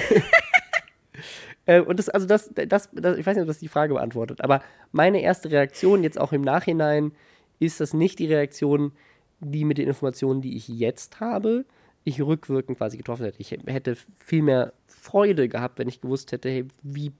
[1.65, 4.41] Äh, und das, also das, das, das, ich weiß nicht, ob das die Frage beantwortet,
[4.41, 7.11] aber meine erste Reaktion jetzt auch im Nachhinein
[7.59, 8.93] ist das nicht die Reaktion,
[9.39, 11.65] die mit den Informationen, die ich jetzt habe,
[12.05, 13.39] ich rückwirkend quasi getroffen hätte.
[13.39, 17.11] Ich hätte viel mehr Freude gehabt, wenn ich gewusst hätte, hey, wie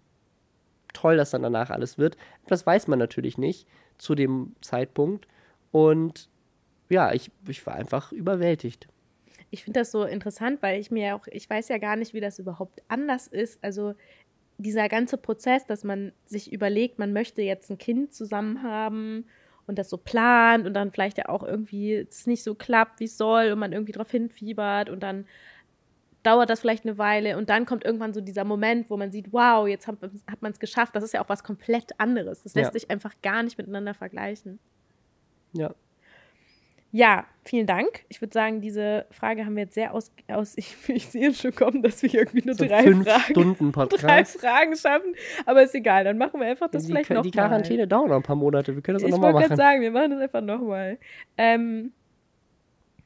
[0.94, 2.18] toll das dann danach alles wird.
[2.48, 5.28] Das weiß man natürlich nicht zu dem Zeitpunkt.
[5.72, 6.30] Und
[6.90, 8.88] ja, ich, ich war einfach überwältigt.
[9.52, 12.22] Ich finde das so interessant, weil ich mir auch, ich weiß ja gar nicht, wie
[12.22, 13.64] das überhaupt anders ist.
[13.64, 13.96] Also
[14.58, 19.26] dieser ganze Prozess, dass man sich überlegt, man möchte jetzt ein Kind zusammen haben
[19.68, 23.06] und das so plant und dann vielleicht ja auch irgendwie es nicht so klappt, wie
[23.06, 25.26] es soll und man irgendwie darauf hinfiebert und dann
[26.24, 29.32] dauert das vielleicht eine Weile und dann kommt irgendwann so dieser Moment, wo man sieht,
[29.32, 29.96] wow, jetzt hat,
[30.30, 30.96] hat man es geschafft.
[30.96, 32.44] Das ist ja auch was komplett anderes.
[32.44, 32.80] Das lässt ja.
[32.80, 34.60] sich einfach gar nicht miteinander vergleichen.
[35.54, 35.74] Ja,
[36.92, 38.04] ja, vielen Dank.
[38.10, 40.12] Ich würde sagen, diese Frage haben wir jetzt sehr aus.
[40.28, 44.76] aus ich, ich sehe schon kommen, dass wir irgendwie nur so drei, Fragen, drei Fragen
[44.76, 45.14] schaffen.
[45.46, 47.24] Aber ist egal, dann machen wir einfach das die, vielleicht nochmal.
[47.24, 48.76] Die Quarantäne dauert noch ein paar Monate.
[48.76, 49.44] Wir können das auch nochmal machen.
[49.44, 50.98] Ich wollte gerade sagen, wir machen das einfach nochmal.
[51.38, 51.92] Ähm,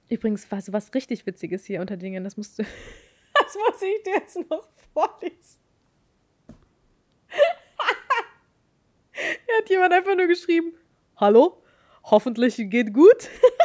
[0.09, 2.63] übrigens, was, was richtig Witziges hier unter Dingen, das musst du.
[3.43, 5.59] das muss ich dir jetzt noch vorlesen.
[9.11, 10.77] Hier hat jemand einfach nur geschrieben:
[11.17, 11.63] Hallo?
[12.03, 13.29] Hoffentlich geht gut.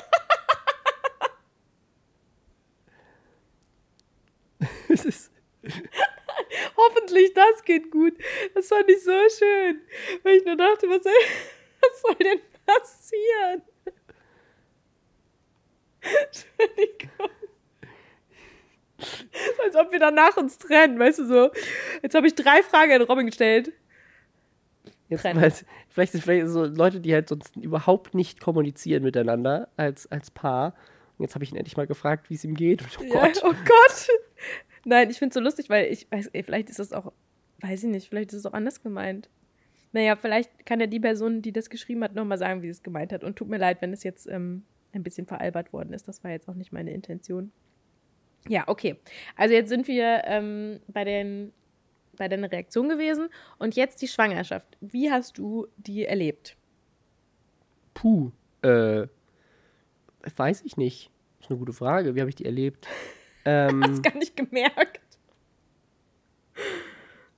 [6.76, 8.14] Hoffentlich das geht gut.
[8.54, 9.82] Das fand ich so schön.
[10.22, 11.12] Weil ich nur dachte, was soll,
[11.80, 13.62] was soll denn passieren?
[16.00, 17.37] Entschuldigung.
[19.64, 21.50] Als ob wir danach uns trennen, weißt du so.
[22.02, 23.72] Jetzt habe ich drei Fragen an Robin gestellt.
[25.08, 25.26] Jetzt,
[25.88, 30.74] vielleicht sind vielleicht so Leute, die halt sonst überhaupt nicht kommunizieren miteinander als, als Paar.
[31.16, 32.82] Und jetzt habe ich ihn endlich mal gefragt, wie es ihm geht.
[32.82, 33.36] Oh Gott.
[33.36, 34.08] Ja, oh Gott.
[34.84, 37.12] Nein, ich finde es so lustig, weil ich weiß, ey, vielleicht ist das auch,
[37.60, 39.30] weiß ich nicht, vielleicht ist es auch anders gemeint.
[39.92, 43.12] Naja, vielleicht kann ja die Person, die das geschrieben hat, nochmal sagen, wie es gemeint
[43.12, 43.24] hat.
[43.24, 46.06] Und tut mir leid, wenn es jetzt ähm, ein bisschen veralbert worden ist.
[46.06, 47.50] Das war jetzt auch nicht meine Intention.
[48.48, 48.96] Ja, okay.
[49.36, 51.52] Also jetzt sind wir ähm, bei, den,
[52.16, 53.28] bei deiner Reaktion gewesen.
[53.58, 54.76] Und jetzt die Schwangerschaft.
[54.80, 56.56] Wie hast du die erlebt?
[57.94, 58.30] Puh,
[58.62, 59.06] äh,
[60.36, 61.10] weiß ich nicht.
[61.38, 62.14] Das ist eine gute Frage.
[62.14, 62.86] Wie habe ich die erlebt?
[63.44, 65.00] Ähm, Hast gar nicht gemerkt.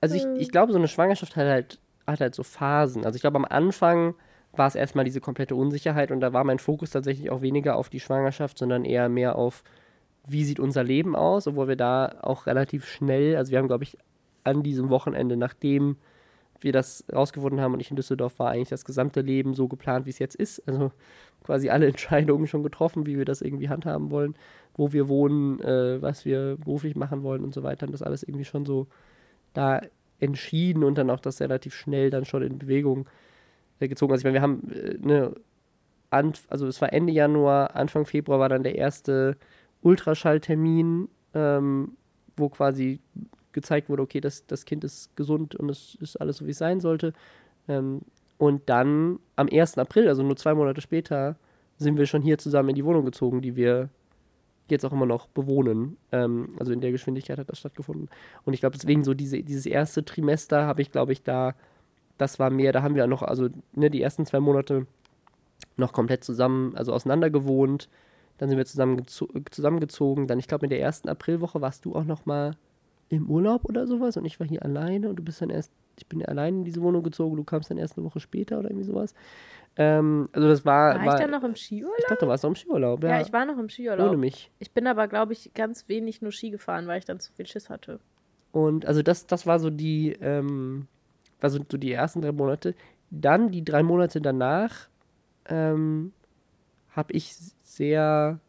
[0.01, 3.05] Also ich, ich glaube, so eine Schwangerschaft hat halt, hat halt so Phasen.
[3.05, 4.15] Also ich glaube, am Anfang
[4.51, 7.89] war es erstmal diese komplette Unsicherheit und da war mein Fokus tatsächlich auch weniger auf
[7.89, 9.63] die Schwangerschaft, sondern eher mehr auf,
[10.27, 13.83] wie sieht unser Leben aus, obwohl wir da auch relativ schnell, also wir haben, glaube
[13.83, 13.97] ich,
[14.43, 15.97] an diesem Wochenende, nachdem
[16.59, 20.05] wir das rausgefunden haben und ich in Düsseldorf war, eigentlich das gesamte Leben so geplant,
[20.05, 20.67] wie es jetzt ist.
[20.67, 20.91] Also
[21.43, 24.35] quasi alle Entscheidungen schon getroffen, wie wir das irgendwie handhaben wollen
[24.75, 27.85] wo wir wohnen, äh, was wir beruflich machen wollen und so weiter.
[27.85, 28.87] Und das alles irgendwie schon so
[29.53, 29.81] da
[30.19, 33.07] entschieden und dann auch das relativ schnell dann schon in Bewegung
[33.79, 34.13] äh, gezogen.
[34.13, 35.35] Also ich meine, wir haben äh, ne,
[36.49, 39.37] also es war Ende Januar, Anfang Februar war dann der erste
[39.81, 41.97] Ultraschalltermin, ähm,
[42.37, 42.99] wo quasi
[43.51, 46.57] gezeigt wurde, okay, das, das Kind ist gesund und es ist alles so, wie es
[46.57, 47.13] sein sollte.
[47.67, 48.01] Ähm,
[48.37, 49.77] und dann am 1.
[49.77, 51.35] April, also nur zwei Monate später,
[51.77, 53.89] sind wir schon hier zusammen in die Wohnung gezogen, die wir
[54.67, 55.97] jetzt auch immer noch bewohnen.
[56.11, 58.09] Ähm, also in der Geschwindigkeit hat das stattgefunden.
[58.45, 61.53] Und ich glaube, deswegen so diese, dieses erste Trimester habe ich, glaube ich, da,
[62.17, 64.87] das war mehr, da haben wir noch, also ne, die ersten zwei Monate
[65.77, 67.89] noch komplett zusammen, also auseinander gewohnt.
[68.41, 70.25] Dann sind wir zusammen zusammengezogen.
[70.25, 72.55] Dann, ich glaube, in der ersten Aprilwoche warst du auch noch mal
[73.09, 76.07] im Urlaub oder sowas und ich war hier alleine und du bist dann erst, ich
[76.07, 78.87] bin alleine in diese Wohnung gezogen, du kamst dann erst eine Woche später oder irgendwie
[78.87, 79.13] sowas.
[79.77, 80.95] Ähm, also das war.
[80.95, 81.93] War, war ich dann noch im Skiurlaub?
[81.99, 83.09] Ich dachte, du warst noch im Skiurlaub, ja.
[83.11, 84.07] Ja, ich war noch im Skiurlaub.
[84.07, 84.49] Ohne mich.
[84.57, 87.45] Ich bin aber, glaube ich, ganz wenig nur Ski gefahren, weil ich dann zu viel
[87.45, 87.99] Schiss hatte.
[88.51, 90.87] Und also das, das war so die, ähm,
[91.41, 92.73] war so, so die ersten drei Monate.
[93.11, 94.87] Dann die drei Monate danach
[95.45, 96.11] ähm,
[96.91, 98.39] habe ich sehr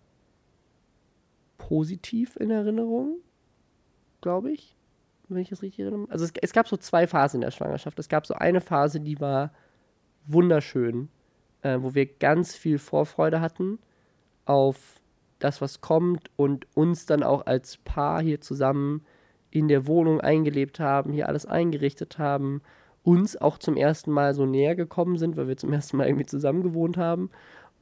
[1.58, 3.18] positiv in Erinnerung,
[4.20, 4.76] glaube ich,
[5.28, 6.06] wenn ich das richtig erinnere.
[6.10, 7.98] Also es, es, gab so zwei Phasen in der Schwangerschaft.
[7.98, 9.52] Es gab so eine Phase, die war
[10.26, 11.08] wunderschön,
[11.62, 13.78] äh, wo wir ganz viel Vorfreude hatten
[14.44, 15.00] auf
[15.38, 19.04] das, was kommt und uns dann auch als Paar hier zusammen
[19.50, 22.62] in der Wohnung eingelebt haben, hier alles eingerichtet haben,
[23.02, 26.26] uns auch zum ersten Mal so näher gekommen sind, weil wir zum ersten Mal irgendwie
[26.26, 27.30] zusammen gewohnt haben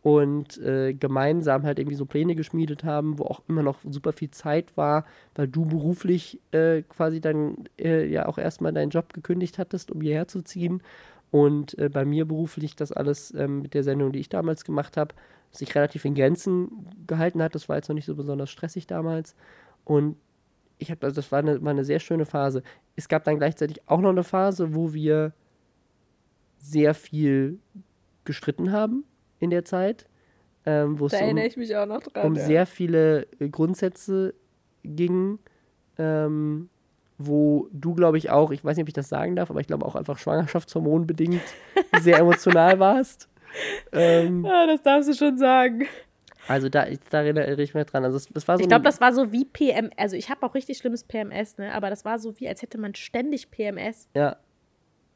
[0.02, 4.30] und äh, gemeinsam halt irgendwie so Pläne geschmiedet haben, wo auch immer noch super viel
[4.30, 9.58] Zeit war, weil du beruflich äh, quasi dann äh, ja auch erstmal deinen Job gekündigt
[9.58, 10.82] hattest, um hierher zu ziehen
[11.30, 14.96] und äh, bei mir beruflich das alles ähm, mit der Sendung, die ich damals gemacht
[14.96, 15.14] habe,
[15.52, 17.54] sich relativ in Grenzen gehalten hat.
[17.54, 19.34] Das war jetzt noch nicht so besonders stressig damals.
[19.84, 20.16] Und
[20.78, 22.62] ich habe, also das war eine, war eine sehr schöne Phase.
[22.96, 25.32] Es gab dann gleichzeitig auch noch eine Phase, wo wir
[26.58, 27.58] sehr viel
[28.24, 29.04] gestritten haben
[29.40, 30.06] in der Zeit.
[30.66, 31.50] Ähm, da erinnere um,
[32.00, 32.26] dran.
[32.26, 32.44] Um ja.
[32.44, 34.34] sehr viele äh, Grundsätze
[34.84, 35.38] ging.
[35.98, 36.68] Ähm,
[37.22, 39.66] wo du, glaube ich, auch, ich weiß nicht, ob ich das sagen darf, aber ich
[39.66, 41.42] glaube auch einfach schwangerschaftshormonbedingt
[42.00, 43.28] sehr emotional warst.
[43.92, 45.86] Ähm, ja, das darfst du schon sagen.
[46.48, 48.04] Also da, da erinnere ich mich dran.
[48.04, 49.92] Also das, war so ich glaube, das war so wie PMS.
[49.98, 51.74] Also ich habe auch richtig schlimmes PMS, ne?
[51.74, 54.08] Aber das war so wie, als hätte man ständig PMS.
[54.14, 54.36] Ja.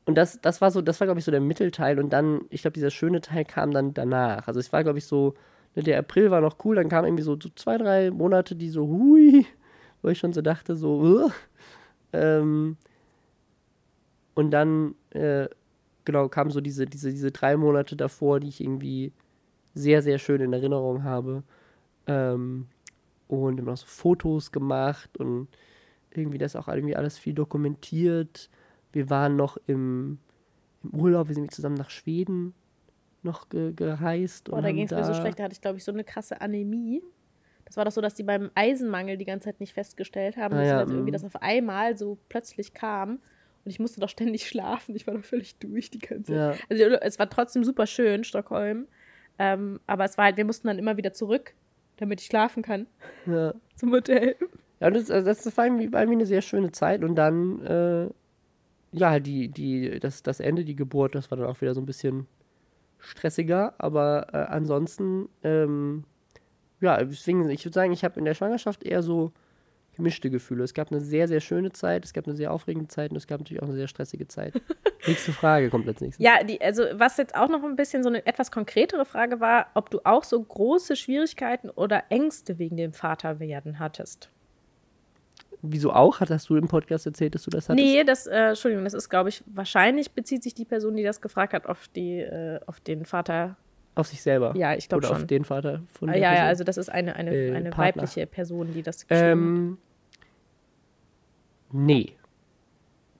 [0.07, 1.99] Und das, das war so, das war, glaube ich, so der Mittelteil.
[1.99, 4.49] Und dann, ich glaube, dieser schöne Teil kam dann danach.
[4.49, 5.35] Also es war, glaube ich, so,
[5.75, 8.69] ne, der April war noch cool, dann kamen irgendwie so, so zwei, drei Monate, die
[8.69, 9.47] so, hui,
[10.03, 11.31] wo ich schon so dachte, so, uh,
[12.13, 12.77] ähm,
[14.35, 15.49] und dann, äh,
[16.05, 19.13] genau, kamen so diese, diese, diese drei Monate davor, die ich irgendwie
[19.75, 21.43] sehr, sehr schön in Erinnerung habe.
[22.07, 22.67] Ähm,
[23.29, 25.49] und immer noch so Fotos gemacht und
[26.11, 28.51] irgendwie das auch irgendwie alles viel dokumentiert.
[28.95, 30.19] Wir waren noch im,
[30.83, 32.55] im Urlaub, wir sind zusammen nach Schweden
[33.23, 34.51] noch ge gereist.
[34.51, 36.41] Boah, da ging es mir so schlecht, da hatte ich, glaube ich, so eine krasse
[36.41, 37.03] Anämie.
[37.65, 40.63] Das war doch so, dass die beim Eisenmangel die ganze Zeit nicht festgestellt haben, ah,
[40.63, 41.15] ja, also irgendwie mm.
[41.15, 43.21] das auf einmal so plötzlich kam.
[43.65, 44.95] Und ich musste doch ständig schlafen.
[44.95, 46.59] Ich war doch völlig durch die ganze Zeit.
[46.59, 46.65] Ja.
[46.69, 48.87] Also es war trotzdem super schön, Stockholm.
[49.39, 51.55] Ähm, aber es war halt, wir mussten dann immer wieder zurück,
[51.97, 52.87] damit ich schlafen kann.
[53.27, 53.55] Ja.
[53.75, 54.37] Zum Hotel.
[54.81, 57.03] Ja, das, also das war irgendwie, irgendwie eine sehr schöne Zeit.
[57.03, 58.11] Und dann, äh,
[58.95, 61.87] ja, die, die, das, das Ende, die Geburt, das war dann auch wieder so ein
[61.87, 62.27] bisschen
[62.99, 63.75] stressiger.
[63.79, 66.05] Aber äh, ansonsten, ähm,
[66.81, 69.33] ja, deswegen, ich würde sagen, ich habe in der Schwangerschaft eher so
[69.97, 70.65] gemischte Gefühle.
[70.65, 73.27] Es gab eine sehr, sehr schöne Zeit, es gab eine sehr aufregende Zeit und es
[73.27, 74.55] gab natürlich auch eine sehr stressige Zeit.
[75.07, 76.25] Nächste Frage kommt als nächstes.
[76.25, 79.67] Ja, die, also was jetzt auch noch ein bisschen so eine etwas konkretere Frage war,
[79.75, 84.31] ob du auch so große Schwierigkeiten oder Ängste wegen dem Vaterwerden hattest.
[85.67, 86.21] Wieso auch?
[86.21, 87.83] Hattest du im Podcast erzählt, dass du das hattest?
[87.83, 91.23] Nee, das, äh, Entschuldigung, das ist, glaube ich, wahrscheinlich bezieht sich die Person, die das
[91.23, 93.57] gefragt hat, auf, die, äh, auf den Vater
[93.95, 94.55] auf sich selber.
[94.57, 95.13] Ja, ich glaube schon.
[95.15, 96.45] Oder auf den Vater von der Ja, Person.
[96.45, 99.79] ja, also das ist eine, eine, äh, eine weibliche Person, die das geschrieben ähm,
[101.71, 101.77] hat.
[101.77, 102.13] Nee.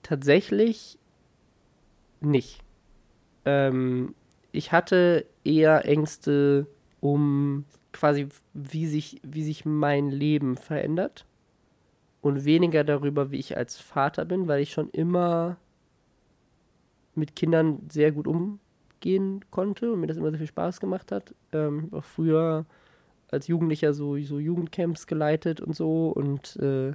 [0.03, 0.99] Tatsächlich
[2.21, 2.61] nicht.
[3.45, 4.13] Ähm,
[4.51, 6.67] ich hatte eher Ängste
[6.99, 11.25] um quasi, wie sich, wie sich mein Leben verändert.
[12.25, 15.57] Und weniger darüber, wie ich als Vater bin, weil ich schon immer
[17.13, 18.59] mit Kindern sehr gut um
[18.99, 21.35] gehen konnte und mir das immer sehr viel Spaß gemacht hat.
[21.51, 22.65] Ähm, auch früher
[23.29, 26.93] als Jugendlicher so, so Jugendcamps geleitet und so und äh,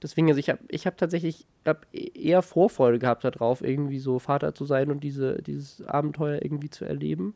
[0.00, 4.54] deswegen, also ich habe ich hab tatsächlich hab eher Vorfreude gehabt darauf, irgendwie so Vater
[4.54, 7.34] zu sein und diese, dieses Abenteuer irgendwie zu erleben.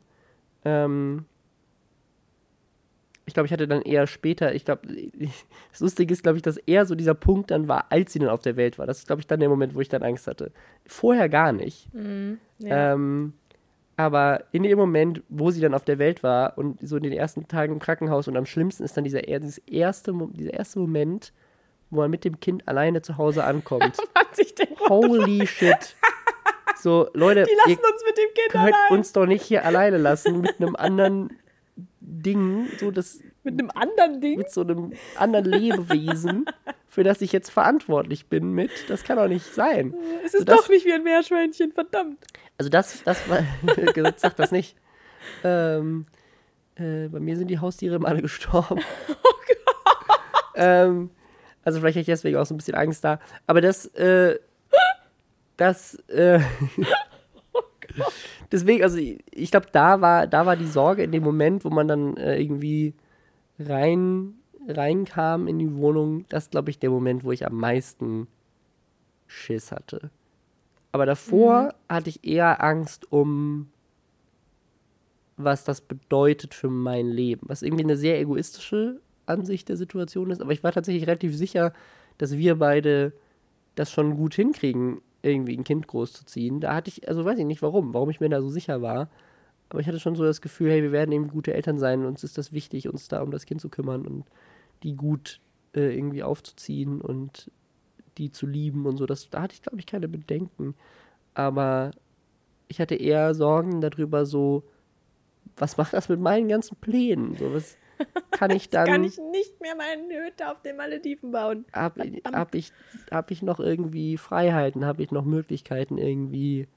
[0.63, 1.25] Ähm,
[3.25, 4.81] ich glaube, ich hatte dann eher später, ich glaube,
[5.71, 8.29] das Lustige ist, glaube ich, dass eher so dieser Punkt dann war, als sie dann
[8.29, 8.85] auf der Welt war.
[8.85, 10.51] Das ist, glaube ich, dann der Moment, wo ich dann Angst hatte.
[10.85, 11.87] Vorher gar nicht.
[11.93, 12.93] Mm, ja.
[12.93, 13.33] ähm,
[13.95, 17.13] aber in dem Moment, wo sie dann auf der Welt war und so in den
[17.13, 21.31] ersten Tagen im Krankenhaus und am schlimmsten ist dann dieser, dieses erste, dieser erste Moment,
[21.91, 23.97] wo man mit dem Kind alleine zu Hause ankommt.
[24.89, 25.95] Holy shit.
[26.75, 28.97] So, Leute, Die lassen uns mit dem Kind könnt allein.
[28.97, 31.29] uns doch nicht hier alleine lassen mit einem anderen
[31.99, 36.45] Ding, so das mit einem anderen Ding, mit so einem anderen Lebewesen,
[36.87, 39.93] für das ich jetzt verantwortlich bin mit, das kann doch nicht sein.
[40.23, 42.23] Es ist also das, doch nicht wie ein Meerschweinchen, verdammt.
[42.57, 43.43] Also das, das war,
[44.17, 44.75] sag das nicht.
[45.43, 46.05] Ähm,
[46.75, 48.81] äh, bei mir sind die Haustiere immer alle gestorben.
[49.23, 50.17] Oh Gott.
[50.55, 51.09] ähm,
[51.63, 53.19] also vielleicht hätte ich deswegen auch so ein bisschen Angst da.
[53.47, 54.39] Aber das, äh,
[55.57, 56.39] das, äh,
[58.51, 61.87] deswegen, also ich, glaube, da war, da war die Sorge in dem Moment, wo man
[61.87, 62.93] dann äh, irgendwie
[63.59, 64.35] rein,
[64.67, 68.27] reinkam in die Wohnung, das glaube ich der Moment, wo ich am meisten
[69.27, 70.11] Schiss hatte.
[70.91, 71.93] Aber davor mhm.
[71.93, 73.69] hatte ich eher Angst um,
[75.37, 77.41] was das bedeutet für mein Leben.
[77.49, 80.41] Was irgendwie eine sehr egoistische Ansicht der Situation ist.
[80.41, 81.73] Aber ich war tatsächlich relativ sicher,
[82.17, 83.13] dass wir beide
[83.75, 86.59] das schon gut hinkriegen, irgendwie ein Kind großzuziehen.
[86.59, 89.09] Da hatte ich, also weiß ich nicht warum, warum ich mir da so sicher war.
[89.69, 92.05] Aber ich hatte schon so das Gefühl, hey, wir werden eben gute Eltern sein.
[92.05, 94.25] Uns ist das wichtig, uns da um das Kind zu kümmern und
[94.83, 95.39] die gut
[95.73, 97.49] äh, irgendwie aufzuziehen und
[98.17, 99.05] die zu lieben und so.
[99.05, 100.75] Das, da hatte ich, glaube ich, keine Bedenken.
[101.33, 101.91] Aber
[102.67, 104.63] ich hatte eher Sorgen darüber, so,
[105.55, 107.35] was macht das mit meinen ganzen Plänen?
[107.37, 107.77] So, was
[108.31, 108.87] kann ich dann.
[108.87, 111.65] kann ich nicht mehr meine Hütte auf den Malediven bauen.
[111.73, 112.71] Habe hab ich,
[113.11, 114.85] hab ich noch irgendwie Freiheiten?
[114.85, 116.67] Habe ich noch Möglichkeiten, irgendwie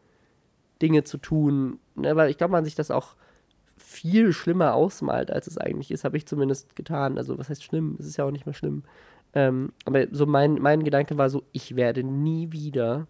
[0.83, 1.79] Dinge zu tun?
[1.94, 3.16] Ne, weil ich glaube, man sich das auch
[3.76, 7.18] viel schlimmer ausmalt, als es eigentlich ist, habe ich zumindest getan.
[7.18, 7.96] Also, was heißt schlimm?
[7.98, 8.85] Es ist ja auch nicht mehr schlimm.
[9.35, 13.07] Ähm, aber so mein, mein Gedanke war so, ich werde nie wieder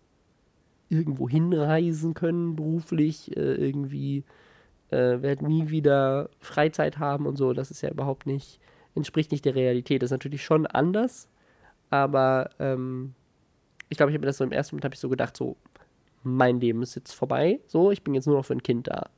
[0.88, 4.24] irgendwo hinreisen können, beruflich, äh, irgendwie,
[4.90, 7.52] äh, werde nie wieder Freizeit haben und so.
[7.52, 8.60] Das ist ja überhaupt nicht,
[8.94, 10.02] entspricht nicht der Realität.
[10.02, 11.28] Das ist natürlich schon anders,
[11.90, 13.14] aber ähm,
[13.88, 15.56] ich glaube, ich habe das so im ersten Moment habe ich so gedacht, so,
[16.22, 19.10] mein Leben ist jetzt vorbei, so, ich bin jetzt nur noch für ein Kind da.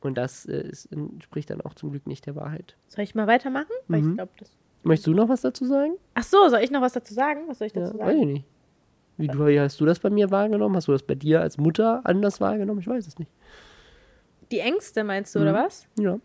[0.00, 2.76] Und das äh, ist, entspricht dann auch zum Glück nicht der Wahrheit.
[2.88, 3.72] Soll ich mal weitermachen?
[3.88, 4.10] Weil mhm.
[4.10, 5.94] ich glaube, das Möchtest du noch was dazu sagen?
[6.12, 7.44] Ach so, soll ich noch was dazu sagen?
[7.48, 8.06] Was soll ich dazu ja, sagen?
[8.06, 8.44] Weiß ich nicht.
[9.16, 10.76] Wie, du, wie hast du das bei mir wahrgenommen?
[10.76, 12.80] Hast du das bei dir als Mutter anders wahrgenommen?
[12.80, 13.30] Ich weiß es nicht.
[14.50, 15.44] Die Ängste meinst du, mhm.
[15.48, 15.86] oder was?
[15.98, 16.18] Ja.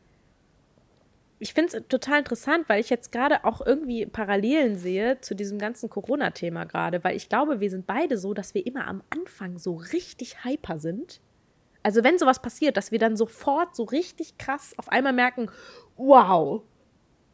[1.41, 5.57] Ich finde es total interessant, weil ich jetzt gerade auch irgendwie Parallelen sehe zu diesem
[5.57, 9.57] ganzen Corona-Thema gerade, weil ich glaube, wir sind beide so, dass wir immer am Anfang
[9.57, 11.21] so richtig hyper sind.
[11.81, 15.49] Also wenn sowas passiert, dass wir dann sofort so richtig krass auf einmal merken,
[15.95, 16.61] wow,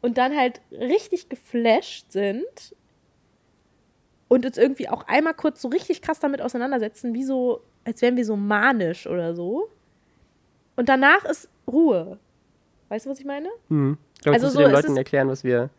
[0.02, 2.76] und dann halt richtig geflasht sind
[4.28, 8.16] und uns irgendwie auch einmal kurz so richtig krass damit auseinandersetzen, wie so, als wären
[8.16, 9.68] wir so manisch oder so.
[10.76, 12.18] Und danach ist Ruhe.
[12.88, 13.48] Weißt du, was ich meine?
[13.68, 13.98] Mhm.
[14.14, 15.70] Ich glaube, also so den Leuten erklären, was wir,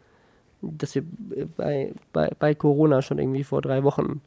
[0.62, 1.04] dass wir
[1.56, 4.22] bei, bei, bei Corona schon irgendwie vor drei Wochen.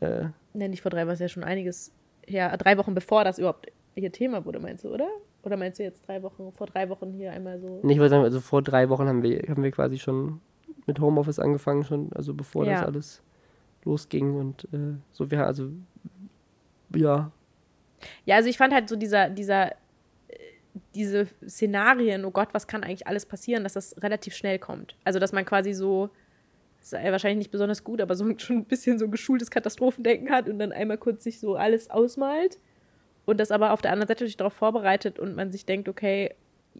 [0.00, 1.92] Äh, ne, nicht vor drei, was ja schon einiges
[2.26, 5.08] her, drei Wochen bevor das überhaupt hier Thema wurde, meinst du, oder?
[5.42, 7.80] Oder meinst du jetzt drei Wochen, vor drei Wochen hier einmal so?
[7.82, 10.40] Nee, ich würde sagen, also vor drei Wochen haben wir, haben wir quasi schon
[10.86, 12.72] mit Homeoffice angefangen, schon, also bevor ja.
[12.72, 13.22] das alles
[13.84, 15.70] losging und äh, so, wir, also,
[16.94, 17.30] ja.
[18.24, 19.72] Ja, also ich fand halt so dieser, dieser,
[20.96, 24.96] diese Szenarien, oh Gott, was kann eigentlich alles passieren, dass das relativ schnell kommt.
[25.04, 26.10] Also, dass man quasi so,
[26.80, 30.58] ist wahrscheinlich nicht besonders gut, aber so schon ein bisschen so geschultes Katastrophendenken hat und
[30.58, 32.58] dann einmal kurz sich so alles ausmalt
[33.24, 36.34] und das aber auf der anderen Seite natürlich darauf vorbereitet und man sich denkt, okay,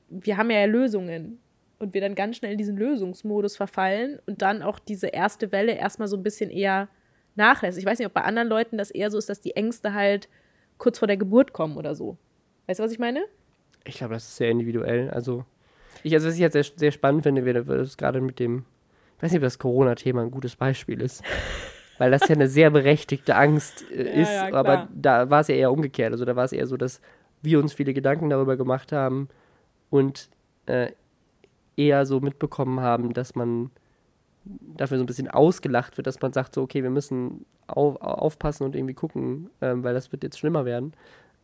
[0.09, 1.39] wir haben ja Lösungen
[1.79, 5.73] und wir dann ganz schnell in diesen Lösungsmodus verfallen und dann auch diese erste Welle
[5.73, 6.89] erstmal so ein bisschen eher
[7.35, 7.79] nachlässt.
[7.79, 10.29] Ich weiß nicht, ob bei anderen Leuten das eher so ist, dass die Ängste halt
[10.79, 12.17] kurz vor der Geburt kommen oder so.
[12.67, 13.25] Weißt du, was ich meine?
[13.87, 15.11] Ich glaube, das ist sehr individuell.
[15.11, 15.45] Also,
[16.03, 18.65] ich, also was ich jetzt sehr, sehr spannend finde, wäre das gerade mit dem,
[19.17, 21.23] ich weiß nicht, ob das Corona-Thema ein gutes Beispiel ist.
[21.99, 24.31] weil das ja eine sehr berechtigte Angst äh, ist.
[24.31, 26.13] Ja, ja, aber da war es ja eher umgekehrt.
[26.13, 27.01] Also da war es eher so, dass
[27.43, 29.29] wir uns viele Gedanken darüber gemacht haben
[29.91, 30.29] und
[30.67, 30.93] äh,
[31.77, 33.71] eher so mitbekommen haben, dass man
[34.45, 38.65] dafür so ein bisschen ausgelacht wird, dass man sagt so, okay, wir müssen auf, aufpassen
[38.65, 40.93] und irgendwie gucken, ähm, weil das wird jetzt schlimmer werden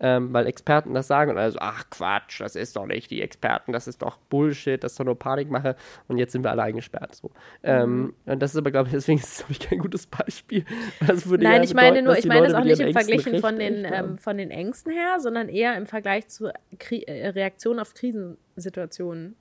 [0.02, 3.72] ähm, weil Experten das sagen und also, ach Quatsch, das ist doch nicht die Experten,
[3.72, 5.76] das ist doch Bullshit, das ist doch nur Panikmache
[6.08, 7.14] und jetzt sind wir alle eingesperrt.
[7.14, 7.30] So.
[7.62, 8.14] Ähm, mhm.
[8.26, 10.64] und das ist aber, glaube ich, deswegen ist es, kein gutes Beispiel.
[11.00, 14.18] Nein, ja ich meine nur, ich meine das auch nicht im Vergleich von den, ähm,
[14.18, 19.36] von den Ängsten her, sondern eher im Vergleich zur Kri äh, Reaktion auf Krisensituationen.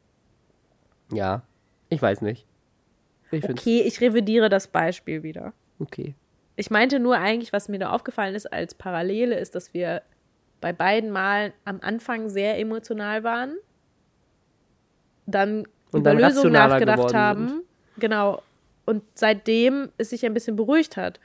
[1.12, 1.42] Ja,
[1.90, 2.46] ich weiß nicht.
[3.32, 5.54] Ich okay, ich revidiere das Beispiel wieder.
[5.80, 6.14] Okay.
[6.56, 10.04] Ich meinte nur eigentlich, was mir da aufgefallen ist als Parallele, ist, dass wir
[10.62, 13.56] bei beiden Malen am Anfang sehr emotional waren,
[15.26, 17.50] dann und über dann Lösungen nachgedacht haben.
[17.50, 17.64] Sind.
[17.98, 18.42] Genau.
[18.86, 21.20] Und seitdem es sich ein bisschen beruhigt hat.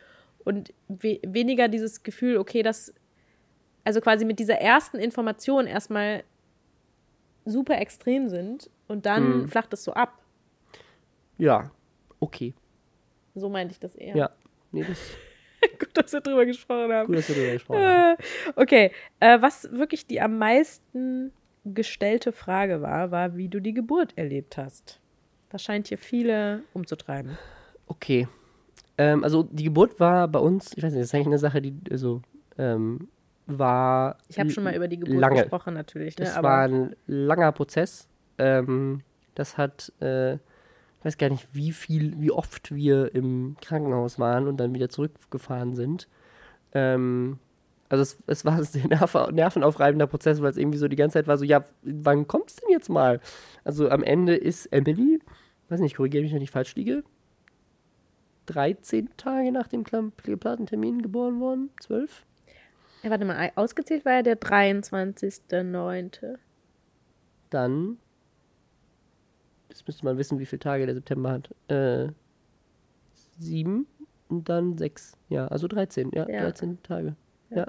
[0.45, 2.95] Und we weniger dieses Gefühl, okay, das,
[3.85, 6.23] also quasi mit dieser ersten Information erstmal
[7.45, 9.49] super extrem sind und dann hm.
[9.49, 10.21] flacht es so ab.
[11.39, 11.71] Ja,
[12.21, 12.55] okay.
[13.35, 14.17] So meinte ich das eher.
[14.17, 14.31] Ja,
[14.73, 14.99] nee, das
[15.79, 17.07] Gut, dass wir drüber gesprochen haben.
[17.07, 18.17] Gut, dass wir drüber gesprochen haben.
[18.57, 18.91] Okay,
[19.21, 21.33] äh, was wirklich die am meisten
[21.65, 25.01] gestellte Frage war, war, wie du die Geburt erlebt hast.
[25.51, 27.39] Das scheint hier viele umzutreiben.
[27.87, 28.29] Okay.
[28.99, 31.61] Ähm, also die Geburt war bei uns, ich weiß nicht, das ist eigentlich eine Sache,
[31.61, 32.23] die also
[32.59, 33.09] ähm,
[33.47, 34.19] war.
[34.29, 35.41] Ich habe schon mal über die Geburt lange.
[35.41, 36.19] gesprochen, natürlich.
[36.19, 36.25] Ne?
[36.25, 38.09] Das Aber war ein langer Prozess.
[38.39, 39.03] Ähm,
[39.35, 40.39] das hat, äh,
[41.07, 45.75] weiß gar nicht, wie viel, wie oft wir im Krankenhaus waren und dann wieder zurückgefahren
[45.75, 46.09] sind.
[46.73, 47.39] Ähm,
[47.89, 51.15] also es, es war ein sehr nerv nervenaufreibender Prozess, weil es irgendwie so die ganze
[51.15, 53.21] Zeit war so, ja, wann kommt es denn jetzt mal?
[53.65, 55.21] Also am Ende ist Emily,
[55.69, 57.05] weiß nicht, korrigiere mich, wenn ich falsch liege,
[58.47, 61.71] 13 Tage nach dem geplanten Termin geboren worden?
[61.81, 62.25] 12?
[63.07, 66.39] ja, warte mal, ausgezählt war ja der 23.09.
[67.51, 67.99] Dann,
[69.79, 71.55] jetzt müsste man wissen, wie viele Tage der September hat.
[71.69, 72.09] Äh,
[73.39, 73.87] sieben
[74.29, 75.17] und dann sechs.
[75.29, 76.11] Ja, also 13.
[76.15, 76.41] Ja, Ja.
[76.43, 77.17] 13 Tage.
[77.51, 77.67] Ja.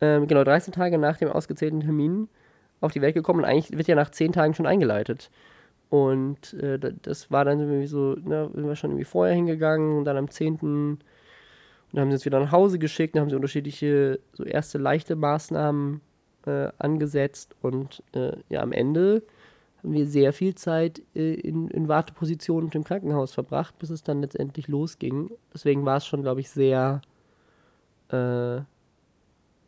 [0.00, 2.28] Ähm, genau, 13 Tage nach dem ausgezählten Termin
[2.80, 5.30] auf die Welt gekommen und eigentlich wird ja nach 10 Tagen schon eingeleitet.
[5.90, 9.98] Und äh, da- das war dann irgendwie so, ne, sind wir schon irgendwie vorher hingegangen
[9.98, 10.56] und dann am 10.
[10.56, 10.98] Und
[11.92, 15.16] dann haben sie uns wieder nach Hause geschickt, dann haben sie unterschiedliche, so erste leichte
[15.16, 16.00] Maßnahmen
[16.46, 19.22] äh, angesetzt und äh, ja, am Ende
[19.78, 24.02] haben wir sehr viel Zeit äh, in, in Wartepositionen und im Krankenhaus verbracht, bis es
[24.02, 25.30] dann letztendlich losging.
[25.54, 27.00] Deswegen war es schon, glaube ich, sehr,
[28.08, 28.64] äh, war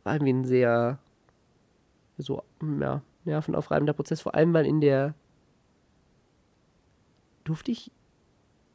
[0.04, 0.98] irgendwie ein sehr,
[2.18, 2.42] so,
[2.80, 5.14] ja, nervenaufreibender Prozess, vor allem, weil in der,
[7.44, 7.90] durfte ich,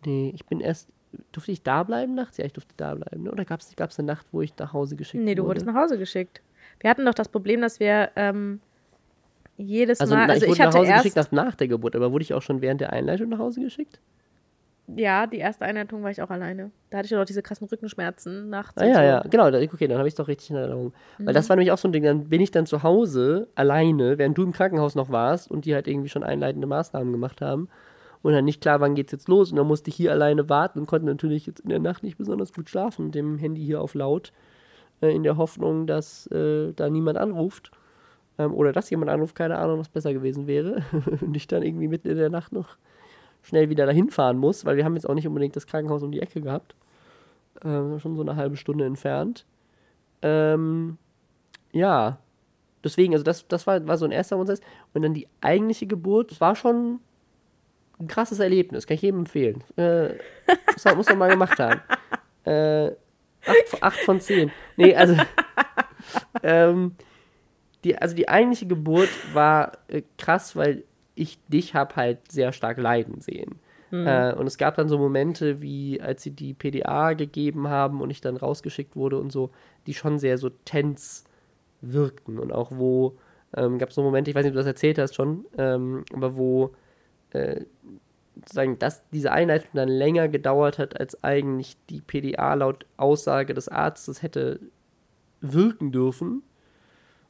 [0.06, 0.90] nee, ich bin erst,
[1.32, 2.38] durfte ich da bleiben nachts?
[2.38, 3.32] Ja, ich durfte da bleiben, ne?
[3.32, 5.50] oder gab es gab's eine Nacht, wo ich nach Hause geschickt Nee, du wurde?
[5.50, 6.42] wurdest nach Hause geschickt.
[6.80, 8.60] Wir hatten doch das Problem, dass wir ähm,
[9.58, 11.68] jedes Also, Mal, also ich ich, wurde nach hatte Hause erst, geschickt nach, nach der
[11.68, 14.00] Geburt, aber wurde ich auch schon während der Einleitung nach Hause geschickt?
[14.88, 16.70] ja, die erste Einleitung war ich auch alleine.
[16.90, 18.78] Da hatte ich doch diese krassen Rückenschmerzen nachts.
[18.78, 19.02] Ah ja, so.
[19.02, 20.94] ja, genau, okay, dann habe ich es doch richtig in Erinnerung.
[21.18, 24.18] Weil das war nämlich auch so ein Ding, dann bin ich dann zu Hause alleine,
[24.18, 27.68] während du im Krankenhaus noch warst und die halt irgendwie schon einleitende Maßnahmen gemacht haben.
[28.22, 29.52] Und dann nicht klar, wann geht's jetzt los.
[29.52, 32.18] Und dann musste ich hier alleine warten und konnte natürlich jetzt in der Nacht nicht
[32.18, 34.32] besonders gut schlafen mit dem Handy hier auf laut.
[35.02, 37.72] Äh, in der Hoffnung, dass äh, da niemand anruft.
[38.38, 40.84] Ähm, oder dass jemand anruft, keine Ahnung, was besser gewesen wäre.
[41.22, 42.78] und ich dann irgendwie mitten in der Nacht noch
[43.44, 46.12] schnell wieder dahin fahren muss, weil wir haben jetzt auch nicht unbedingt das Krankenhaus um
[46.12, 46.76] die Ecke gehabt.
[47.64, 49.46] Ähm, schon so eine halbe Stunde entfernt.
[50.22, 50.98] Ähm,
[51.72, 52.18] ja,
[52.84, 54.62] deswegen, also das, das war, war so ein erster Prozess.
[54.94, 57.00] Und dann die eigentliche Geburt, das war schon
[58.00, 59.64] ein krasses Erlebnis, kann ich jedem empfehlen.
[59.78, 60.16] Äh,
[60.74, 61.82] muss, man, muss man mal gemacht haben.
[62.44, 62.88] Äh,
[63.46, 64.52] acht, acht von zehn.
[64.76, 65.16] Nee, also,
[66.44, 66.96] ähm,
[67.86, 70.84] die, also die eigentliche Geburt war äh, krass, weil
[71.16, 73.60] ich dich hab halt sehr stark leiden sehen.
[74.06, 78.10] Äh, und es gab dann so Momente, wie als sie die PDA gegeben haben und
[78.10, 79.52] ich dann rausgeschickt wurde und so,
[79.88, 81.24] die schon sehr so tens
[81.82, 82.40] wirkten.
[82.40, 83.18] Und auch wo,
[83.56, 86.04] ähm, gab es so Momente, ich weiß nicht, ob du das erzählt hast schon, ähm,
[86.14, 86.74] aber wo
[87.32, 87.62] äh,
[88.36, 93.70] sozusagen dass diese Einleitung dann länger gedauert hat, als eigentlich die PDA laut Aussage des
[93.70, 94.60] Arztes hätte
[95.40, 96.44] wirken dürfen.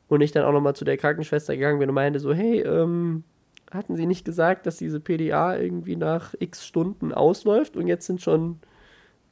[0.07, 3.23] Und ich dann auch nochmal zu der Krankenschwester gegangen bin und meinte so, hey, ähm,
[3.71, 8.21] hatten Sie nicht gesagt, dass diese PDA irgendwie nach x Stunden ausläuft und jetzt sind
[8.21, 8.59] schon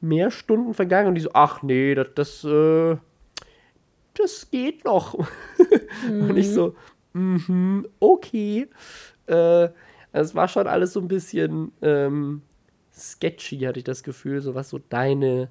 [0.00, 2.96] mehr Stunden vergangen und die so, ach nee, das, das, äh,
[4.14, 5.14] das geht noch.
[6.08, 6.76] Und ich so,
[7.14, 8.68] mhm, okay.
[9.26, 12.42] Äh, also es war schon alles so ein bisschen ähm,
[12.92, 15.48] sketchy, hatte ich das Gefühl, so was so deine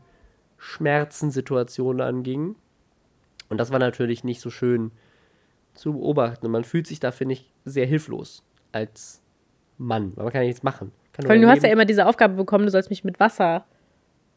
[0.58, 2.56] Schmerzensituation anging.
[3.50, 4.92] Und das war natürlich nicht so schön
[5.74, 6.46] zu beobachten.
[6.46, 9.22] Und man fühlt sich da, finde ich, sehr hilflos als
[9.78, 10.16] Mann.
[10.16, 10.92] Weil man kann ja nichts machen.
[11.14, 13.66] Kann Vor allem, du hast ja immer diese Aufgabe bekommen, du sollst mich mit Wasser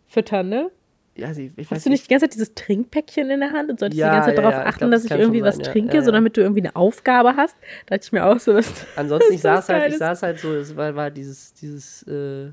[0.06, 0.70] füttern, ne?
[1.16, 3.80] ja, sie, ich Hast du nicht die ganze Zeit dieses Trinkpäckchen in der Hand und
[3.80, 5.64] solltest Ja, die ganze Zeit ja, darauf achten, glaub, dass das ich irgendwie was sein,
[5.64, 6.12] trinke, Ja, so ja.
[6.12, 7.56] damit du irgendwie eine Aufgabe hast?
[7.86, 8.70] Da dachte ich mir auch so, was.
[8.96, 12.52] Ansonsten, ich saß halt, ich saß halt so, es war, war dieses, dieses äh,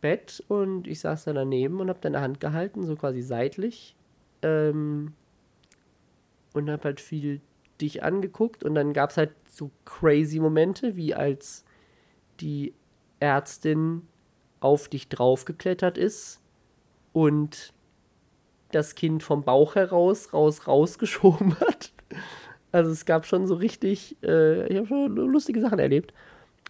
[0.00, 3.96] Bett und ich saß da daneben und hab deine Hand gehalten, so quasi seitlich.
[4.42, 5.12] Ähm,
[6.52, 7.40] und hab halt viel
[7.80, 11.64] dich angeguckt und dann gab's halt so crazy Momente, wie als
[12.40, 12.74] die
[13.18, 14.02] Ärztin
[14.60, 16.40] auf dich draufgeklettert ist
[17.12, 17.72] und
[18.72, 21.92] das Kind vom Bauch heraus raus rausgeschoben hat.
[22.72, 26.12] Also es gab schon so richtig, äh, ich habe schon lustige Sachen erlebt.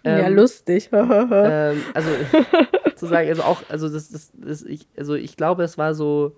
[0.05, 0.89] ja, Ähm, lustig.
[0.93, 2.11] ähm, also
[2.97, 6.37] zu sagen, also auch, also das, das, das ich, also ich glaube, es war so,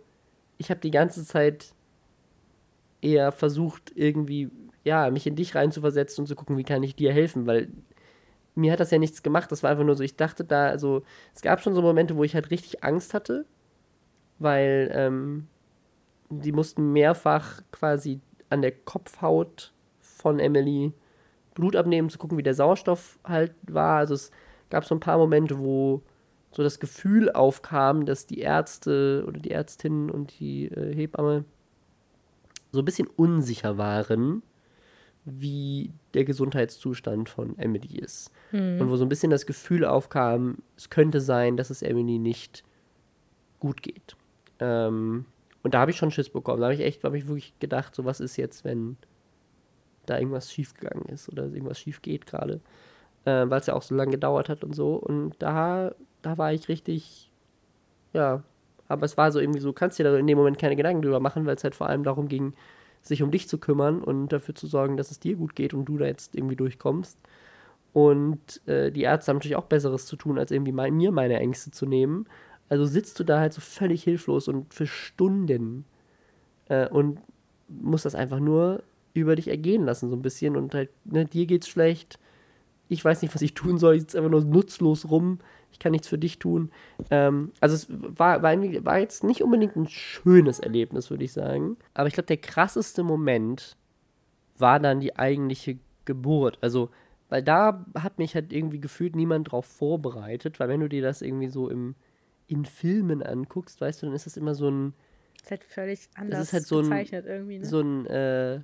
[0.58, 1.74] ich habe die ganze Zeit
[3.00, 4.50] eher versucht, irgendwie,
[4.85, 7.68] ja, mich in dich reinzuversetzen und zu gucken, wie kann ich dir helfen, weil
[8.55, 9.51] mir hat das ja nichts gemacht.
[9.51, 11.03] Das war einfach nur so, ich dachte da, also
[11.35, 13.47] es gab schon so Momente, wo ich halt richtig Angst hatte,
[14.39, 15.47] weil ähm,
[16.28, 18.20] die mussten mehrfach quasi
[18.51, 20.93] an der Kopfhaut von Emily
[21.55, 23.99] Blut abnehmen, zu gucken, wie der Sauerstoff halt war.
[23.99, 24.30] Also es
[24.70, 26.03] gab so ein paar Momente, wo
[26.51, 31.45] so das Gefühl aufkam, dass die Ärzte oder die Ärztinnen und die äh, Hebamme
[32.72, 34.43] so ein bisschen unsicher waren,
[35.24, 38.32] wie der Gesundheitszustand von Emily ist.
[38.50, 38.80] Mhm.
[38.80, 42.64] Und wo so ein bisschen das Gefühl aufkam, es könnte sein, dass es Emily nicht
[43.60, 44.16] gut geht.
[44.58, 45.26] Ähm,
[45.62, 46.60] und da habe ich schon Schiss bekommen.
[46.60, 48.96] Da habe ich echt, habe ich wirklich gedacht, so was ist jetzt, wenn
[50.06, 52.60] da irgendwas schiefgegangen ist oder irgendwas schief geht gerade.
[53.24, 54.96] Äh, Weil es ja auch so lange gedauert hat und so.
[54.96, 57.30] Und da, da war ich richtig,
[58.12, 58.42] ja,
[58.88, 61.20] aber es war so irgendwie so, kannst dir da in dem Moment keine Gedanken drüber
[61.20, 62.54] machen, weil es halt vor allem darum ging,
[63.03, 65.84] sich um dich zu kümmern und dafür zu sorgen, dass es dir gut geht und
[65.86, 67.18] du da jetzt irgendwie durchkommst.
[67.92, 71.38] Und äh, die Ärzte haben natürlich auch Besseres zu tun, als irgendwie mein, mir meine
[71.38, 72.26] Ängste zu nehmen.
[72.68, 75.84] Also sitzt du da halt so völlig hilflos und für Stunden
[76.68, 77.18] äh, und
[77.68, 78.82] musst das einfach nur
[79.14, 80.57] über dich ergehen lassen, so ein bisschen.
[80.57, 82.18] Und halt, ne, dir geht's schlecht.
[82.88, 83.96] Ich weiß nicht, was ich tun soll.
[83.96, 85.38] Ich sitze einfach nur nutzlos rum.
[85.83, 86.70] Ich kann nichts für dich tun.
[87.11, 91.76] Ähm, also es war, war, war jetzt nicht unbedingt ein schönes Erlebnis, würde ich sagen.
[91.93, 93.76] Aber ich glaube, der krasseste Moment
[94.59, 96.57] war dann die eigentliche Geburt.
[96.61, 96.91] Also,
[97.30, 101.20] weil da hat mich halt irgendwie gefühlt niemand drauf vorbereitet, weil wenn du dir das
[101.20, 101.97] irgendwie so im,
[102.47, 104.95] in Filmen anguckst, weißt du, dann ist das immer so ein.
[105.35, 107.64] Das ist halt völlig anders halt so ein, gezeichnet irgendwie, ne?
[107.64, 108.61] So ein, äh,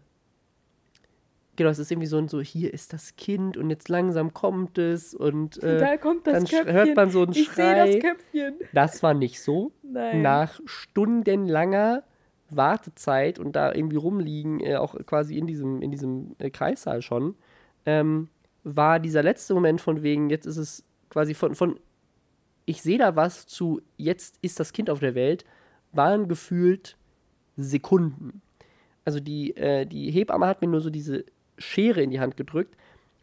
[1.58, 4.78] genau, es ist irgendwie so ein so, hier ist das Kind und jetzt langsam kommt
[4.78, 6.72] es und äh, da kommt das dann Köpfchen.
[6.72, 7.84] hört man so einen ich Schrei.
[7.84, 8.54] sehe das Köpfchen.
[8.72, 9.72] Das war nicht so.
[9.82, 10.22] Nein.
[10.22, 12.04] Nach stundenlanger
[12.48, 17.34] Wartezeit und da irgendwie rumliegen, äh, auch quasi in diesem, in diesem äh, Kreissaal schon,
[17.84, 18.28] ähm,
[18.62, 21.78] war dieser letzte Moment von wegen, jetzt ist es quasi von, von
[22.66, 25.44] ich sehe da was zu, jetzt ist das Kind auf der Welt,
[25.92, 26.96] waren gefühlt
[27.56, 28.42] Sekunden.
[29.04, 31.24] Also die, äh, die Hebamme hat mir nur so diese
[31.58, 32.76] Schere in die Hand gedrückt.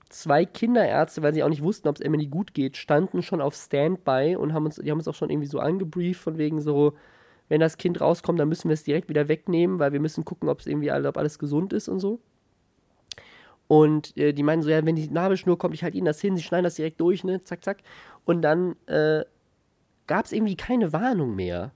[0.10, 3.56] Zwei Kinderärzte, weil sie auch nicht wussten, ob es Emily gut geht, standen schon auf
[3.56, 6.94] Standby und haben uns, die haben uns auch schon irgendwie so angebrieft, von wegen so,
[7.50, 10.48] wenn das Kind rauskommt, dann müssen wir es direkt wieder wegnehmen, weil wir müssen gucken,
[10.48, 12.20] ob es irgendwie ob alles gesund ist und so.
[13.68, 16.38] Und äh, die meinen so, ja, wenn die Nabelschnur kommt, ich halte ihnen das hin,
[16.38, 17.78] sie schneiden das direkt durch, ne, zack, zack.
[18.24, 19.24] Und dann äh,
[20.08, 21.72] gab es irgendwie keine Warnung mehr.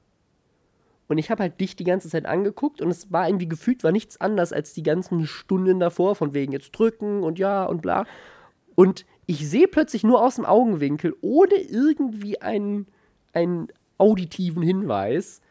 [1.10, 3.92] Und ich habe halt dich die ganze Zeit angeguckt und es war irgendwie gefühlt, war
[3.92, 8.06] nichts anders als die ganzen Stunden davor, von wegen jetzt drücken und ja und bla.
[8.76, 12.86] Und ich sehe plötzlich nur aus dem Augenwinkel, ohne irgendwie einen,
[13.34, 15.42] einen auditiven Hinweis,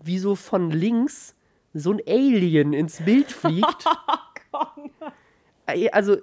[0.00, 1.34] wie so von links
[1.74, 3.84] so ein Alien ins Bild fliegt.
[5.90, 6.18] also,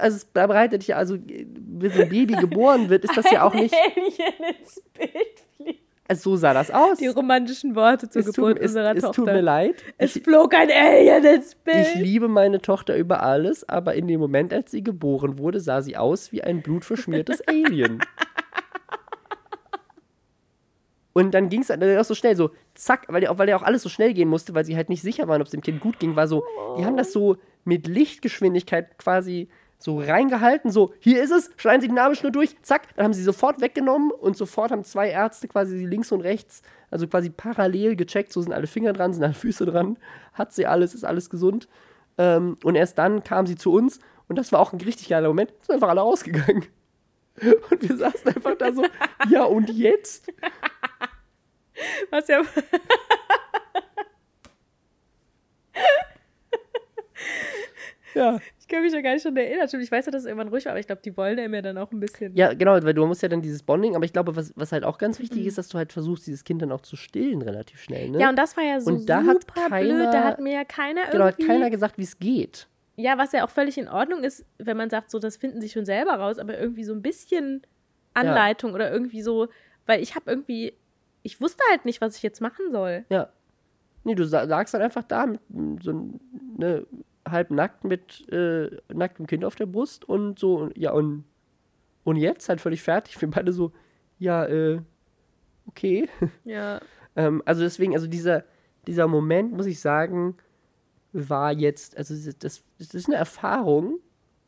[0.00, 3.54] also da bereitet dich also, wenn so ein Baby geboren wird, ist das ja auch
[3.54, 3.72] nicht.
[3.74, 5.43] Alien ins Bild.
[6.06, 6.98] Also so sah das aus.
[6.98, 9.10] Die romantischen Worte zur es Geburt tut, unserer es, Tochter.
[9.10, 9.76] Es tut mir leid.
[9.96, 11.88] Es flog ein Alien ins Bild.
[11.88, 15.80] Ich liebe meine Tochter über alles, aber in dem Moment, als sie geboren wurde, sah
[15.80, 18.00] sie aus wie ein blutverschmiertes Alien.
[21.14, 23.82] Und dann ging es auch so schnell, so zack, weil der, weil der auch alles
[23.82, 26.00] so schnell gehen musste, weil sie halt nicht sicher waren, ob es dem Kind gut
[26.00, 26.44] ging, war so,
[26.76, 29.48] die haben das so mit Lichtgeschwindigkeit quasi
[29.84, 33.22] so reingehalten, so, hier ist es, schneiden Sie die Nabelschnur durch, zack, dann haben sie
[33.22, 38.32] sofort weggenommen und sofort haben zwei Ärzte quasi links und rechts, also quasi parallel gecheckt,
[38.32, 39.98] so sind alle Finger dran, sind alle Füße dran,
[40.32, 41.68] hat sie alles, ist alles gesund.
[42.16, 45.28] Ähm, und erst dann kam sie zu uns und das war auch ein richtig geiler
[45.28, 46.64] Moment, sind einfach alle ausgegangen.
[47.70, 48.86] Und wir saßen einfach da so,
[49.28, 50.32] ja und jetzt?
[52.10, 52.42] Was ja.
[58.14, 58.38] Ja.
[58.74, 59.68] Ich kann mich ja gar nicht schon erinnern.
[59.80, 61.78] Ich weiß ja, dass es irgendwann ruhig war, aber ich glaube, die wollen ja dann
[61.78, 62.34] auch ein bisschen.
[62.34, 64.82] Ja, genau, weil du musst ja dann dieses Bonding, aber ich glaube, was, was halt
[64.82, 65.46] auch ganz wichtig mhm.
[65.46, 68.10] ist, dass du halt versuchst, dieses Kind dann auch zu stillen relativ schnell.
[68.10, 68.18] Ne?
[68.18, 69.30] Ja, und das war ja so und da super
[69.62, 70.06] hat keiner, blöd.
[70.12, 71.46] Da hat mir ja keiner Genau, hat irgendwie.
[71.46, 72.66] keiner gesagt, wie es geht.
[72.96, 75.68] ja, was ja auch völlig in Ordnung ist, wenn man sagt, so, das finden sie
[75.68, 77.62] schon selber raus, aber irgendwie so ein bisschen
[78.12, 79.46] Anleitung oder irgendwie so,
[79.86, 80.74] weil ich habe irgendwie,
[81.22, 83.04] ich wusste halt nicht, was ich jetzt machen soll.
[83.08, 83.28] Ja.
[84.02, 85.40] Nee, du sa- lagst dann einfach da mit
[85.82, 86.10] so
[86.58, 86.84] ne,
[87.26, 91.24] halb nackt mit äh, nacktem Kind auf der Brust und so, ja, und,
[92.04, 93.20] und jetzt halt völlig fertig.
[93.20, 93.72] Wir beide so,
[94.18, 94.80] ja, äh,
[95.66, 96.08] okay.
[96.44, 96.80] Ja.
[97.16, 98.44] Ähm, also deswegen, also dieser,
[98.86, 100.36] dieser Moment, muss ich sagen,
[101.12, 104.00] war jetzt, also das, das ist eine Erfahrung.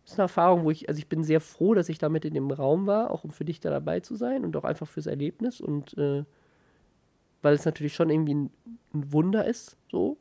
[0.03, 2.35] Das ist eine Erfahrung, wo ich, also ich bin sehr froh, dass ich damit in
[2.35, 5.07] dem Raum war, auch um für dich da dabei zu sein und auch einfach fürs
[5.07, 6.25] Erlebnis und äh,
[7.43, 8.51] weil es natürlich schon irgendwie ein,
[8.95, 10.17] ein Wunder ist, so,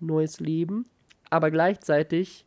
[0.00, 0.86] neues Leben,
[1.32, 2.44] aber gleichzeitig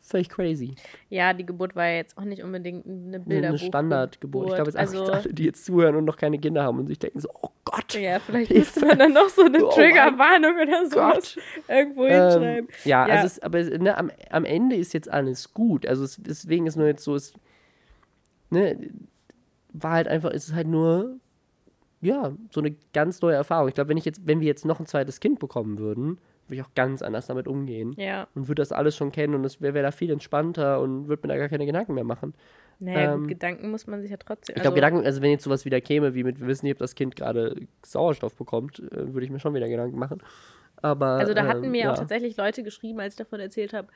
[0.00, 0.74] völlig crazy.
[1.08, 3.58] Ja, die Geburt war jetzt auch nicht unbedingt eine Bilderbuch.
[3.60, 4.48] Eine Standardgeburt.
[4.48, 6.98] Ich glaube, jetzt also, alle, die jetzt zuhören und noch keine Kinder haben und sich
[6.98, 7.94] denken so, oh Gott.
[7.94, 11.38] Ja, vielleicht müsste man dann noch so eine oh Triggerwarnung oder sowas
[11.68, 12.68] irgendwo ähm, hinschreiben.
[12.84, 15.86] Ja, ja, also es, aber ne, am, am Ende ist jetzt alles gut.
[15.86, 17.32] Also es, deswegen ist nur jetzt so, es
[18.50, 18.76] ne,
[19.72, 21.16] war halt einfach, es ist halt nur,
[22.02, 23.68] ja, so eine ganz neue Erfahrung.
[23.68, 26.56] Ich glaube, wenn ich jetzt, wenn wir jetzt noch ein zweites Kind bekommen würden, würde
[26.56, 27.94] ich auch ganz anders damit umgehen.
[27.96, 28.28] Ja.
[28.34, 31.26] Und würde das alles schon kennen und es wäre wär da viel entspannter und würde
[31.26, 32.34] mir da gar keine Gedanken mehr machen.
[32.80, 34.56] Naja, ähm, Gedanken muss man sich ja trotzdem.
[34.56, 36.74] Ich glaube, also Gedanken, also wenn jetzt sowas wieder käme, wie mit, wir wissen nicht,
[36.74, 40.22] ob das Kind gerade Sauerstoff bekommt, äh, würde ich mir schon wieder Gedanken machen.
[40.76, 41.06] Aber.
[41.06, 41.92] Also da hatten ähm, mir ja.
[41.92, 43.88] auch tatsächlich Leute geschrieben, als ich davon erzählt habe,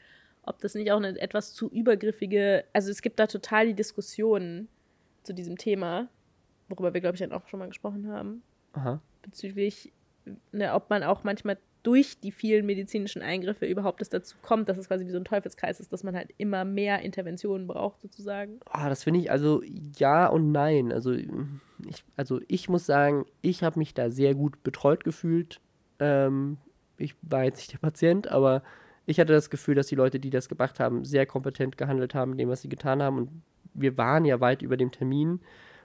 [0.43, 4.69] ob das nicht auch eine etwas zu übergriffige, also es gibt da total die Diskussionen
[5.23, 6.09] zu diesem Thema,
[6.69, 8.43] worüber wir, glaube ich, dann auch schon mal gesprochen haben.
[8.73, 9.01] Aha.
[9.23, 9.93] Bezüglich,
[10.53, 14.79] ne, ob man auch manchmal durch die vielen medizinischen Eingriffe überhaupt es dazu kommt, dass
[14.79, 18.61] es quasi wie so ein Teufelskreis ist, dass man halt immer mehr Interventionen braucht, sozusagen.
[18.71, 19.63] Ah, das finde ich also
[19.97, 20.93] ja und nein.
[20.93, 25.61] Also ich, also ich muss sagen, ich habe mich da sehr gut betreut gefühlt.
[25.99, 26.59] Ähm,
[26.97, 28.63] ich war jetzt nicht der Patient, aber
[29.07, 32.33] ich hatte das Gefühl, dass die Leute, die das gemacht haben, sehr kompetent gehandelt haben
[32.33, 33.17] in dem, was sie getan haben.
[33.17, 35.41] Und wir waren ja weit über dem Termin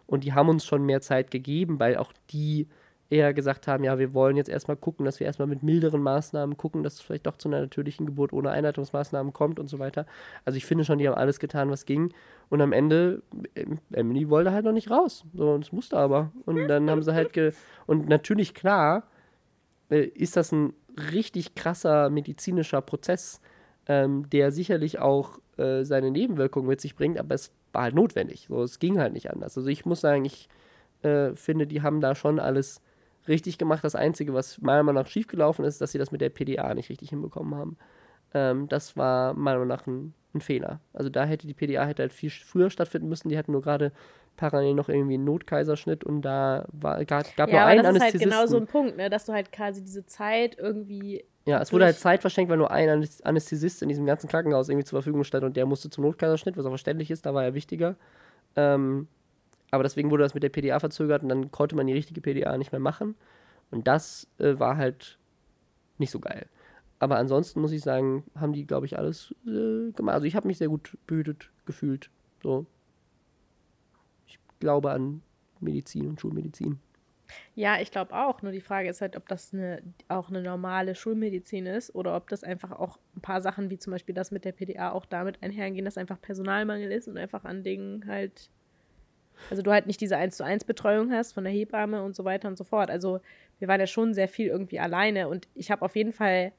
[0.08, 2.68] und die haben uns schon mehr Zeit gegeben, weil auch die
[3.10, 6.58] eher gesagt haben, ja, wir wollen jetzt erstmal gucken, dass wir erstmal mit milderen Maßnahmen
[6.58, 10.06] gucken, dass es vielleicht doch zu einer natürlichen Geburt ohne Einleitungsmaßnahmen kommt und so weiter.
[10.45, 12.12] Also ich finde schon, die haben alles getan, was ging.
[12.49, 13.22] Und am Ende,
[13.56, 15.26] ähm, Emily wollte halt noch nicht raus.
[15.34, 16.32] So, und es musste aber.
[16.45, 17.51] Und dann haben sie halt ge
[17.86, 19.04] und natürlich klar,
[19.89, 20.74] äh, ist das ein
[21.12, 23.41] richtig krasser medizinischer Prozess,
[23.88, 28.47] ähm, der sicherlich auch äh, seine Nebenwirkungen mit sich bringt, aber es war halt notwendig.
[28.49, 29.58] So, es ging halt nicht anders.
[29.58, 30.47] Also ich muss sagen, ich
[31.01, 32.82] äh, finde, die haben da schon alles
[33.28, 33.84] richtig gemacht.
[33.84, 36.89] Das Einzige, was meiner Meinung nach schiefgelaufen ist, dass sie das mit der PDA nicht
[36.89, 37.78] richtig hinbekommen haben.
[38.34, 40.80] Ähm, das war meiner Meinung nach ein, ein, Fehler.
[40.93, 43.30] Also da hätte die PDA hätte halt viel früher stattfinden müssen.
[43.30, 43.91] Die hatten nur gerade
[44.36, 48.30] parallel noch irgendwie einen Notkaiserschnitt und da war, gab, gab ja, nur einen Anästhesisten.
[48.30, 49.09] das ist halt genau so ein Punkt, ne?
[49.09, 52.71] dass du halt quasi diese Zeit irgendwie ja, es wurde halt Zeit verschenkt, weil nur
[52.71, 56.55] ein Anästhesist in diesem ganzen Krankenhaus irgendwie zur Verfügung stand und der musste zum Notkaiserschnitt,
[56.55, 57.97] was auch verständlich ist, da war er wichtiger.
[58.55, 59.07] Ähm,
[59.74, 62.57] aber deswegen wurde das mit der PDA verzögert und dann konnte man die richtige PDA
[62.59, 63.15] nicht mehr machen.
[63.71, 65.17] Und das äh, war halt
[65.97, 66.45] nicht so geil.
[66.99, 70.13] Aber ansonsten muss ich sagen, haben die, glaube ich, alles äh, gemacht.
[70.13, 72.11] Also ich habe mich sehr gut behütet gefühlt.
[72.43, 72.67] So.
[74.28, 75.24] Ich glaube an
[75.59, 76.80] Medizin und Schulmedizin.
[77.55, 78.43] Ja, ich glaube auch.
[78.43, 82.30] Nur die Frage ist halt, ob das eine, auch eine normale Schulmedizin ist oder ob
[82.30, 85.41] das einfach auch ein paar Sachen wie zum Beispiel das mit der PDA auch damit
[85.41, 88.51] einhergehen, dass einfach Personalmangel ist und einfach an Dingen halt.
[89.49, 92.25] Also du halt nicht diese 1 zu 1 Betreuung hast von der Hebamme und so
[92.25, 92.89] weiter und so fort.
[92.89, 93.19] Also
[93.59, 96.51] wir waren ja schon sehr viel irgendwie alleine und ich habe auf jeden Fall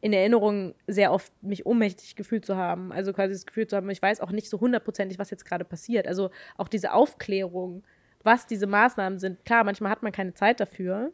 [0.00, 2.92] in Erinnerung sehr oft mich ohnmächtig gefühlt zu haben.
[2.92, 5.64] Also quasi das Gefühl zu haben, ich weiß auch nicht so hundertprozentig, was jetzt gerade
[5.64, 6.08] passiert.
[6.08, 7.84] Also auch diese Aufklärung
[8.24, 9.44] was diese Maßnahmen sind.
[9.44, 11.12] Klar, manchmal hat man keine Zeit dafür.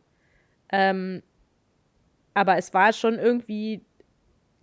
[0.71, 1.23] Ähm,
[2.35, 3.85] aber es war schon irgendwie,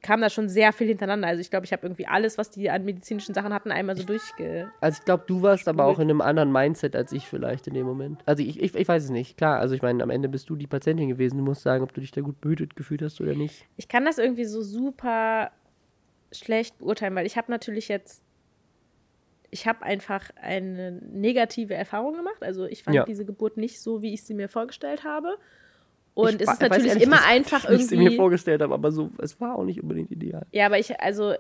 [0.06, 1.28] kam da schon sehr viel hintereinander.
[1.28, 4.04] Also ich glaube, ich habe irgendwie alles, was die an medizinischen Sachen hatten, einmal so
[4.04, 4.72] durchge.
[4.80, 7.74] Also ich glaube, du warst aber auch in einem anderen Mindset als ich vielleicht in
[7.74, 8.22] dem Moment.
[8.28, 9.36] Also ich, ich, ich weiß es nicht.
[9.36, 11.40] Klar, also ich meine, am Ende bist du die Patientin gewesen.
[11.40, 13.66] Du musst sagen, ob du dich da gut behütet gefühlt hast oder nicht.
[13.78, 15.50] Ich kann das irgendwie so super
[16.32, 18.24] schlecht beurteilen, weil ich habe natürlich jetzt
[19.50, 22.44] ich habe einfach eine negative Erfahrung gemacht.
[22.44, 23.06] Also ich fand ja.
[23.06, 25.38] diese Geburt nicht so, wie ich sie mir vorgestellt habe.
[26.16, 27.92] Und ich es ist natürlich ehrlich, immer einfach irgendwie.
[27.92, 30.48] Wie ich mir vorgestellt habe, aber so, es war auch nicht unbedingt ideal.
[30.52, 31.34] Ja, aber ich, also,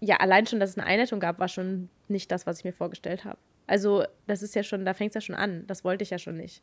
[0.00, 2.72] ja, allein schon, dass es eine Einleitung gab, war schon nicht das, was ich mir
[2.72, 3.38] vorgestellt habe.
[3.66, 5.66] Also, das ist ja schon, da fängt es ja schon an.
[5.66, 6.62] Das wollte ich ja schon nicht.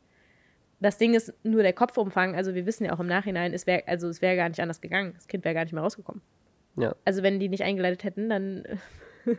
[0.80, 2.36] Das Ding ist nur der Kopfumfang.
[2.36, 4.80] Also, wir wissen ja auch im Nachhinein, es wäre, also, es wäre gar nicht anders
[4.80, 5.12] gegangen.
[5.16, 6.22] Das Kind wäre gar nicht mehr rausgekommen.
[6.78, 6.96] Ja.
[7.04, 8.64] Also, wenn die nicht eingeleitet hätten, dann.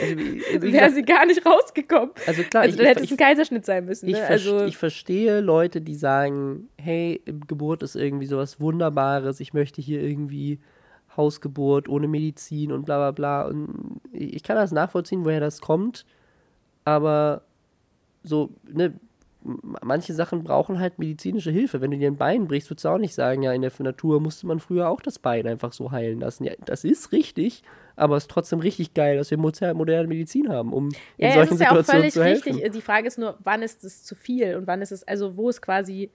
[0.00, 0.16] Also,
[0.62, 2.10] wäre sie gar nicht rausgekommen.
[2.26, 4.08] Also klar, also, dann hätte es ein Kaiserschnitt sein müssen.
[4.08, 4.26] Ich, ne?
[4.26, 10.02] also, ich verstehe Leute, die sagen, hey, Geburt ist irgendwie sowas Wunderbares, ich möchte hier
[10.02, 10.60] irgendwie
[11.16, 13.48] Hausgeburt ohne Medizin und bla bla bla.
[13.48, 16.04] Und ich kann das nachvollziehen, woher das kommt,
[16.84, 17.42] aber
[18.22, 18.94] so, ne,
[19.82, 21.80] manche Sachen brauchen halt medizinische Hilfe.
[21.80, 24.20] Wenn du dir ein Bein brichst, würdest du auch nicht sagen, ja, in der Natur
[24.20, 26.44] musste man früher auch das Bein einfach so heilen lassen.
[26.44, 27.62] Ja, das ist richtig,
[27.96, 31.58] aber es ist trotzdem richtig geil, dass wir moderne Medizin haben, um ja, in solchen
[31.58, 32.52] ja, Situationen zu helfen.
[32.54, 32.72] Richtig.
[32.72, 35.48] Die Frage ist nur, wann ist es zu viel und wann ist es, also wo
[35.48, 36.10] ist quasi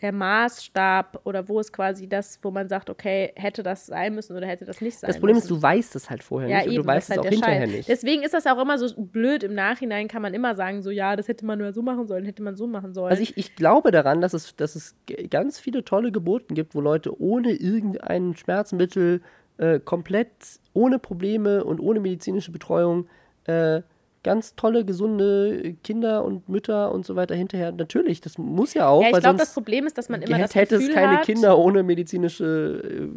[0.00, 4.36] der Maßstab oder wo ist quasi das, wo man sagt, okay, hätte das sein müssen
[4.36, 5.14] oder hätte das nicht sein müssen.
[5.14, 5.46] Das Problem müssen.
[5.46, 7.30] ist, du weißt es halt vorher ja, nicht eben, und du weißt es halt auch
[7.30, 7.70] hinterher Schein.
[7.70, 7.88] nicht.
[7.88, 9.42] Deswegen ist das auch immer so blöd.
[9.42, 12.24] Im Nachhinein kann man immer sagen, so ja, das hätte man nur so machen sollen,
[12.24, 13.10] hätte man so machen sollen.
[13.10, 14.94] Also ich, ich glaube daran, dass es, dass es
[15.30, 19.20] ganz viele tolle Geburten gibt, wo Leute ohne irgendein Schmerzmittel
[19.58, 20.30] äh, komplett
[20.72, 23.08] ohne Probleme und ohne medizinische Betreuung
[23.44, 23.82] äh,
[24.22, 27.72] ganz tolle, gesunde Kinder und Mütter und so weiter hinterher.
[27.72, 29.02] Natürlich, das muss ja auch.
[29.02, 31.24] Ja, ich glaube, das Problem ist, dass man immer das hätte Gefühl es keine hat,
[31.24, 33.08] Kinder ohne medizinische äh,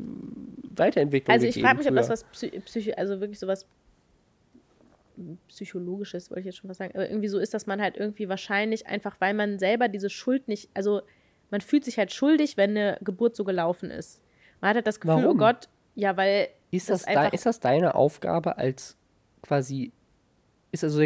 [0.78, 3.66] Weiterentwicklung Also ich frage mich, ob das was Psy Psycho also wirklich sowas
[5.48, 8.30] psychologisches, wollte ich jetzt schon was sagen, aber irgendwie so ist, dass man halt irgendwie
[8.30, 11.02] wahrscheinlich einfach, weil man selber diese Schuld nicht, also
[11.52, 14.22] man fühlt sich halt schuldig, wenn eine Geburt so gelaufen ist.
[14.62, 15.36] Man hat halt das Gefühl, Warum?
[15.36, 18.98] oh Gott, ja, weil Ist das das, da, ist das deine Aufgabe als
[19.42, 19.92] quasi
[20.74, 21.02] ist also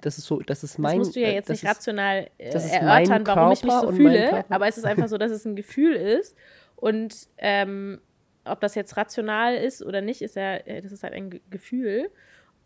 [0.00, 2.28] das ist so das ist mein das musst du ja äh, jetzt nicht ist- rational
[2.38, 5.56] äh, erörtern, warum ich mich so fühle, aber es ist einfach so, dass es ein
[5.56, 6.36] Gefühl ist
[6.76, 8.00] und ähm,
[8.44, 11.40] ob das jetzt rational ist oder nicht, ist ja, äh, das ist halt ein Ge-
[11.50, 12.10] Gefühl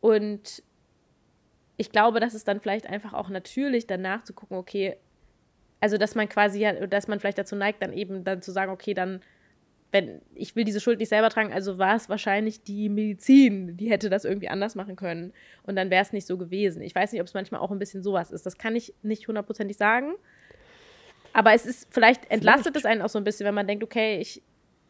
[0.00, 0.62] und
[1.78, 4.96] ich glaube, dass es dann vielleicht einfach auch natürlich danach zu gucken, okay,
[5.80, 8.72] also dass man quasi ja, dass man vielleicht dazu neigt, dann eben dann zu sagen,
[8.72, 9.20] okay, dann
[9.92, 13.88] wenn ich will diese Schuld nicht selber tragen, also war es wahrscheinlich die Medizin, die
[13.90, 15.32] hätte das irgendwie anders machen können
[15.62, 16.82] und dann wäre es nicht so gewesen.
[16.82, 18.44] Ich weiß nicht, ob es manchmal auch ein bisschen sowas ist.
[18.44, 20.14] Das kann ich nicht hundertprozentig sagen.
[21.32, 24.18] Aber es ist, vielleicht entlastet es einen auch so ein bisschen, wenn man denkt, okay,
[24.18, 24.42] ich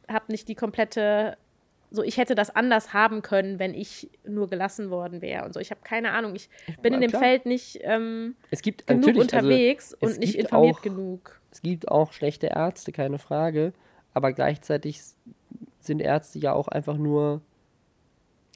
[0.09, 1.37] habe nicht die komplette,
[1.91, 5.61] so ich hätte das anders haben können, wenn ich nur gelassen worden wäre und so.
[5.61, 6.35] Ich habe keine Ahnung.
[6.37, 6.49] Ich
[6.83, 7.23] bin in dem klar.
[7.23, 11.41] Feld nicht ähm, es gibt genug also, unterwegs es und nicht informiert auch- genug.
[11.51, 13.73] es gibt auch schlechte Ärzte, keine Frage,
[14.17, 15.03] aber gleichzeitig
[15.79, 17.43] sind Ärzte ja auch einfach nur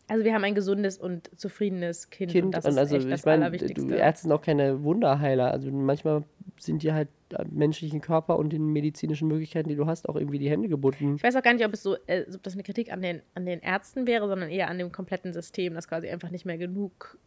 [0.09, 3.11] Also wir haben ein gesundes und zufriedenes Kind, Kind und das und ist also echt
[3.11, 3.95] das meine, Allerwichtigste.
[3.95, 6.25] Ärzte sind auch keine Wunderheiler, also manchmal
[6.59, 10.39] sind dir halt am menschlichen Körper und den medizinischen Möglichkeiten, die du hast, auch irgendwie
[10.39, 11.17] die Hände gebunden.
[11.17, 13.21] Ich weiß auch gar nicht, ob es so, äh, ob das eine Kritik an den,
[13.35, 16.57] an den Ärzten wäre, sondern eher an dem kompletten System, dass quasi einfach nicht mehr
[16.57, 17.19] genug,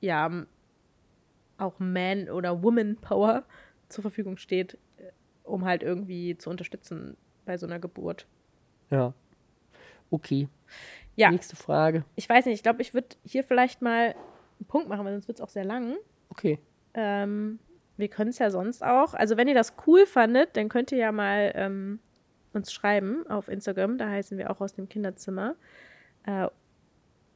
[0.00, 0.44] ja,
[1.56, 3.44] auch Man- oder Woman-Power
[3.88, 5.12] zur Verfügung steht, äh,
[5.44, 8.26] um halt irgendwie zu unterstützen bei so einer Geburt.
[8.90, 9.12] Ja.
[10.10, 10.48] Okay.
[11.16, 11.30] Ja.
[11.30, 12.04] Nächste Frage.
[12.16, 14.14] Ich weiß nicht, ich glaube, ich würde hier vielleicht mal
[14.58, 15.96] einen Punkt machen, weil sonst wird es auch sehr lang.
[16.30, 16.58] Okay.
[16.94, 17.58] Ähm,
[17.96, 19.14] wir können es ja sonst auch.
[19.14, 22.00] Also, wenn ihr das cool fandet, dann könnt ihr ja mal ähm,
[22.52, 23.98] uns schreiben auf Instagram.
[23.98, 25.54] Da heißen wir auch aus dem Kinderzimmer.
[26.26, 26.48] Äh,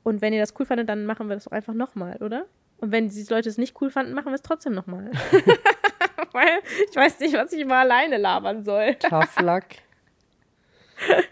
[0.03, 2.47] und wenn ihr das cool fandet, dann machen wir das doch einfach nochmal, oder?
[2.79, 5.11] Und wenn die Leute es nicht cool fanden, machen wir es trotzdem nochmal.
[6.33, 8.95] Weil ich weiß nicht, was ich immer alleine labern soll.
[8.97, 9.65] Tough luck.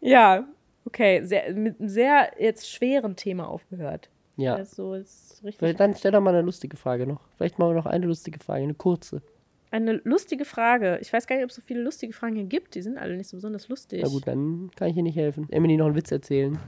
[0.00, 0.46] Ja,
[0.84, 1.24] okay.
[1.24, 4.08] Sehr, mit einem sehr jetzt schweren Thema aufgehört.
[4.36, 4.56] Ja.
[4.56, 5.58] Das ist so ist richtig.
[5.58, 7.20] Vielleicht Dann stell doch mal eine lustige Frage noch.
[7.36, 9.22] Vielleicht machen wir noch eine lustige Frage, eine kurze.
[9.70, 10.98] Eine lustige Frage.
[11.02, 12.74] Ich weiß gar nicht, ob es so viele lustige Fragen hier gibt.
[12.74, 14.00] Die sind alle nicht so besonders lustig.
[14.02, 15.46] Na gut, dann kann ich dir nicht helfen.
[15.50, 16.58] Emily noch einen Witz erzählen.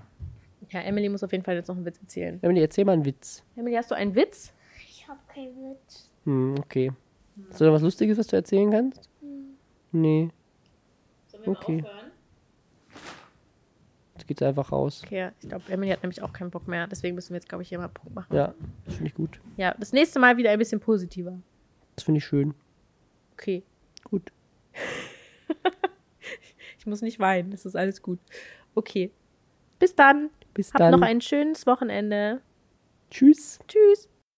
[0.71, 2.39] Ja, Emily muss auf jeden Fall jetzt noch einen Witz erzählen.
[2.43, 3.43] Emily, erzähl mal einen Witz.
[3.57, 4.53] Emily, hast du einen Witz?
[4.89, 6.11] Ich habe keinen Witz.
[6.25, 6.93] Hm, okay.
[7.49, 9.09] Hast du noch was Lustiges, was du erzählen kannst?
[9.93, 10.29] Nee.
[11.47, 11.85] Okay.
[11.85, 12.11] aufhören?
[14.15, 15.03] Jetzt geht's einfach raus.
[15.05, 16.87] Okay, ich glaube, Emily hat nämlich auch keinen Bock mehr.
[16.87, 18.37] Deswegen müssen wir jetzt, glaube ich, hier mal einen Punkt machen.
[18.37, 19.41] Ja, das finde ich gut.
[19.57, 21.39] Ja, das nächste Mal wieder ein bisschen positiver.
[21.97, 22.55] Das finde ich schön.
[23.33, 23.63] Okay.
[24.05, 24.33] Gut.
[26.81, 27.51] Ich muss nicht weinen.
[27.51, 28.19] Das ist alles gut.
[28.75, 29.11] Okay.
[29.79, 30.31] Bis dann.
[30.55, 30.93] Bis Habt dann.
[30.93, 32.41] noch ein schönes Wochenende.
[33.11, 33.59] Tschüss.
[33.69, 34.09] Tschüss.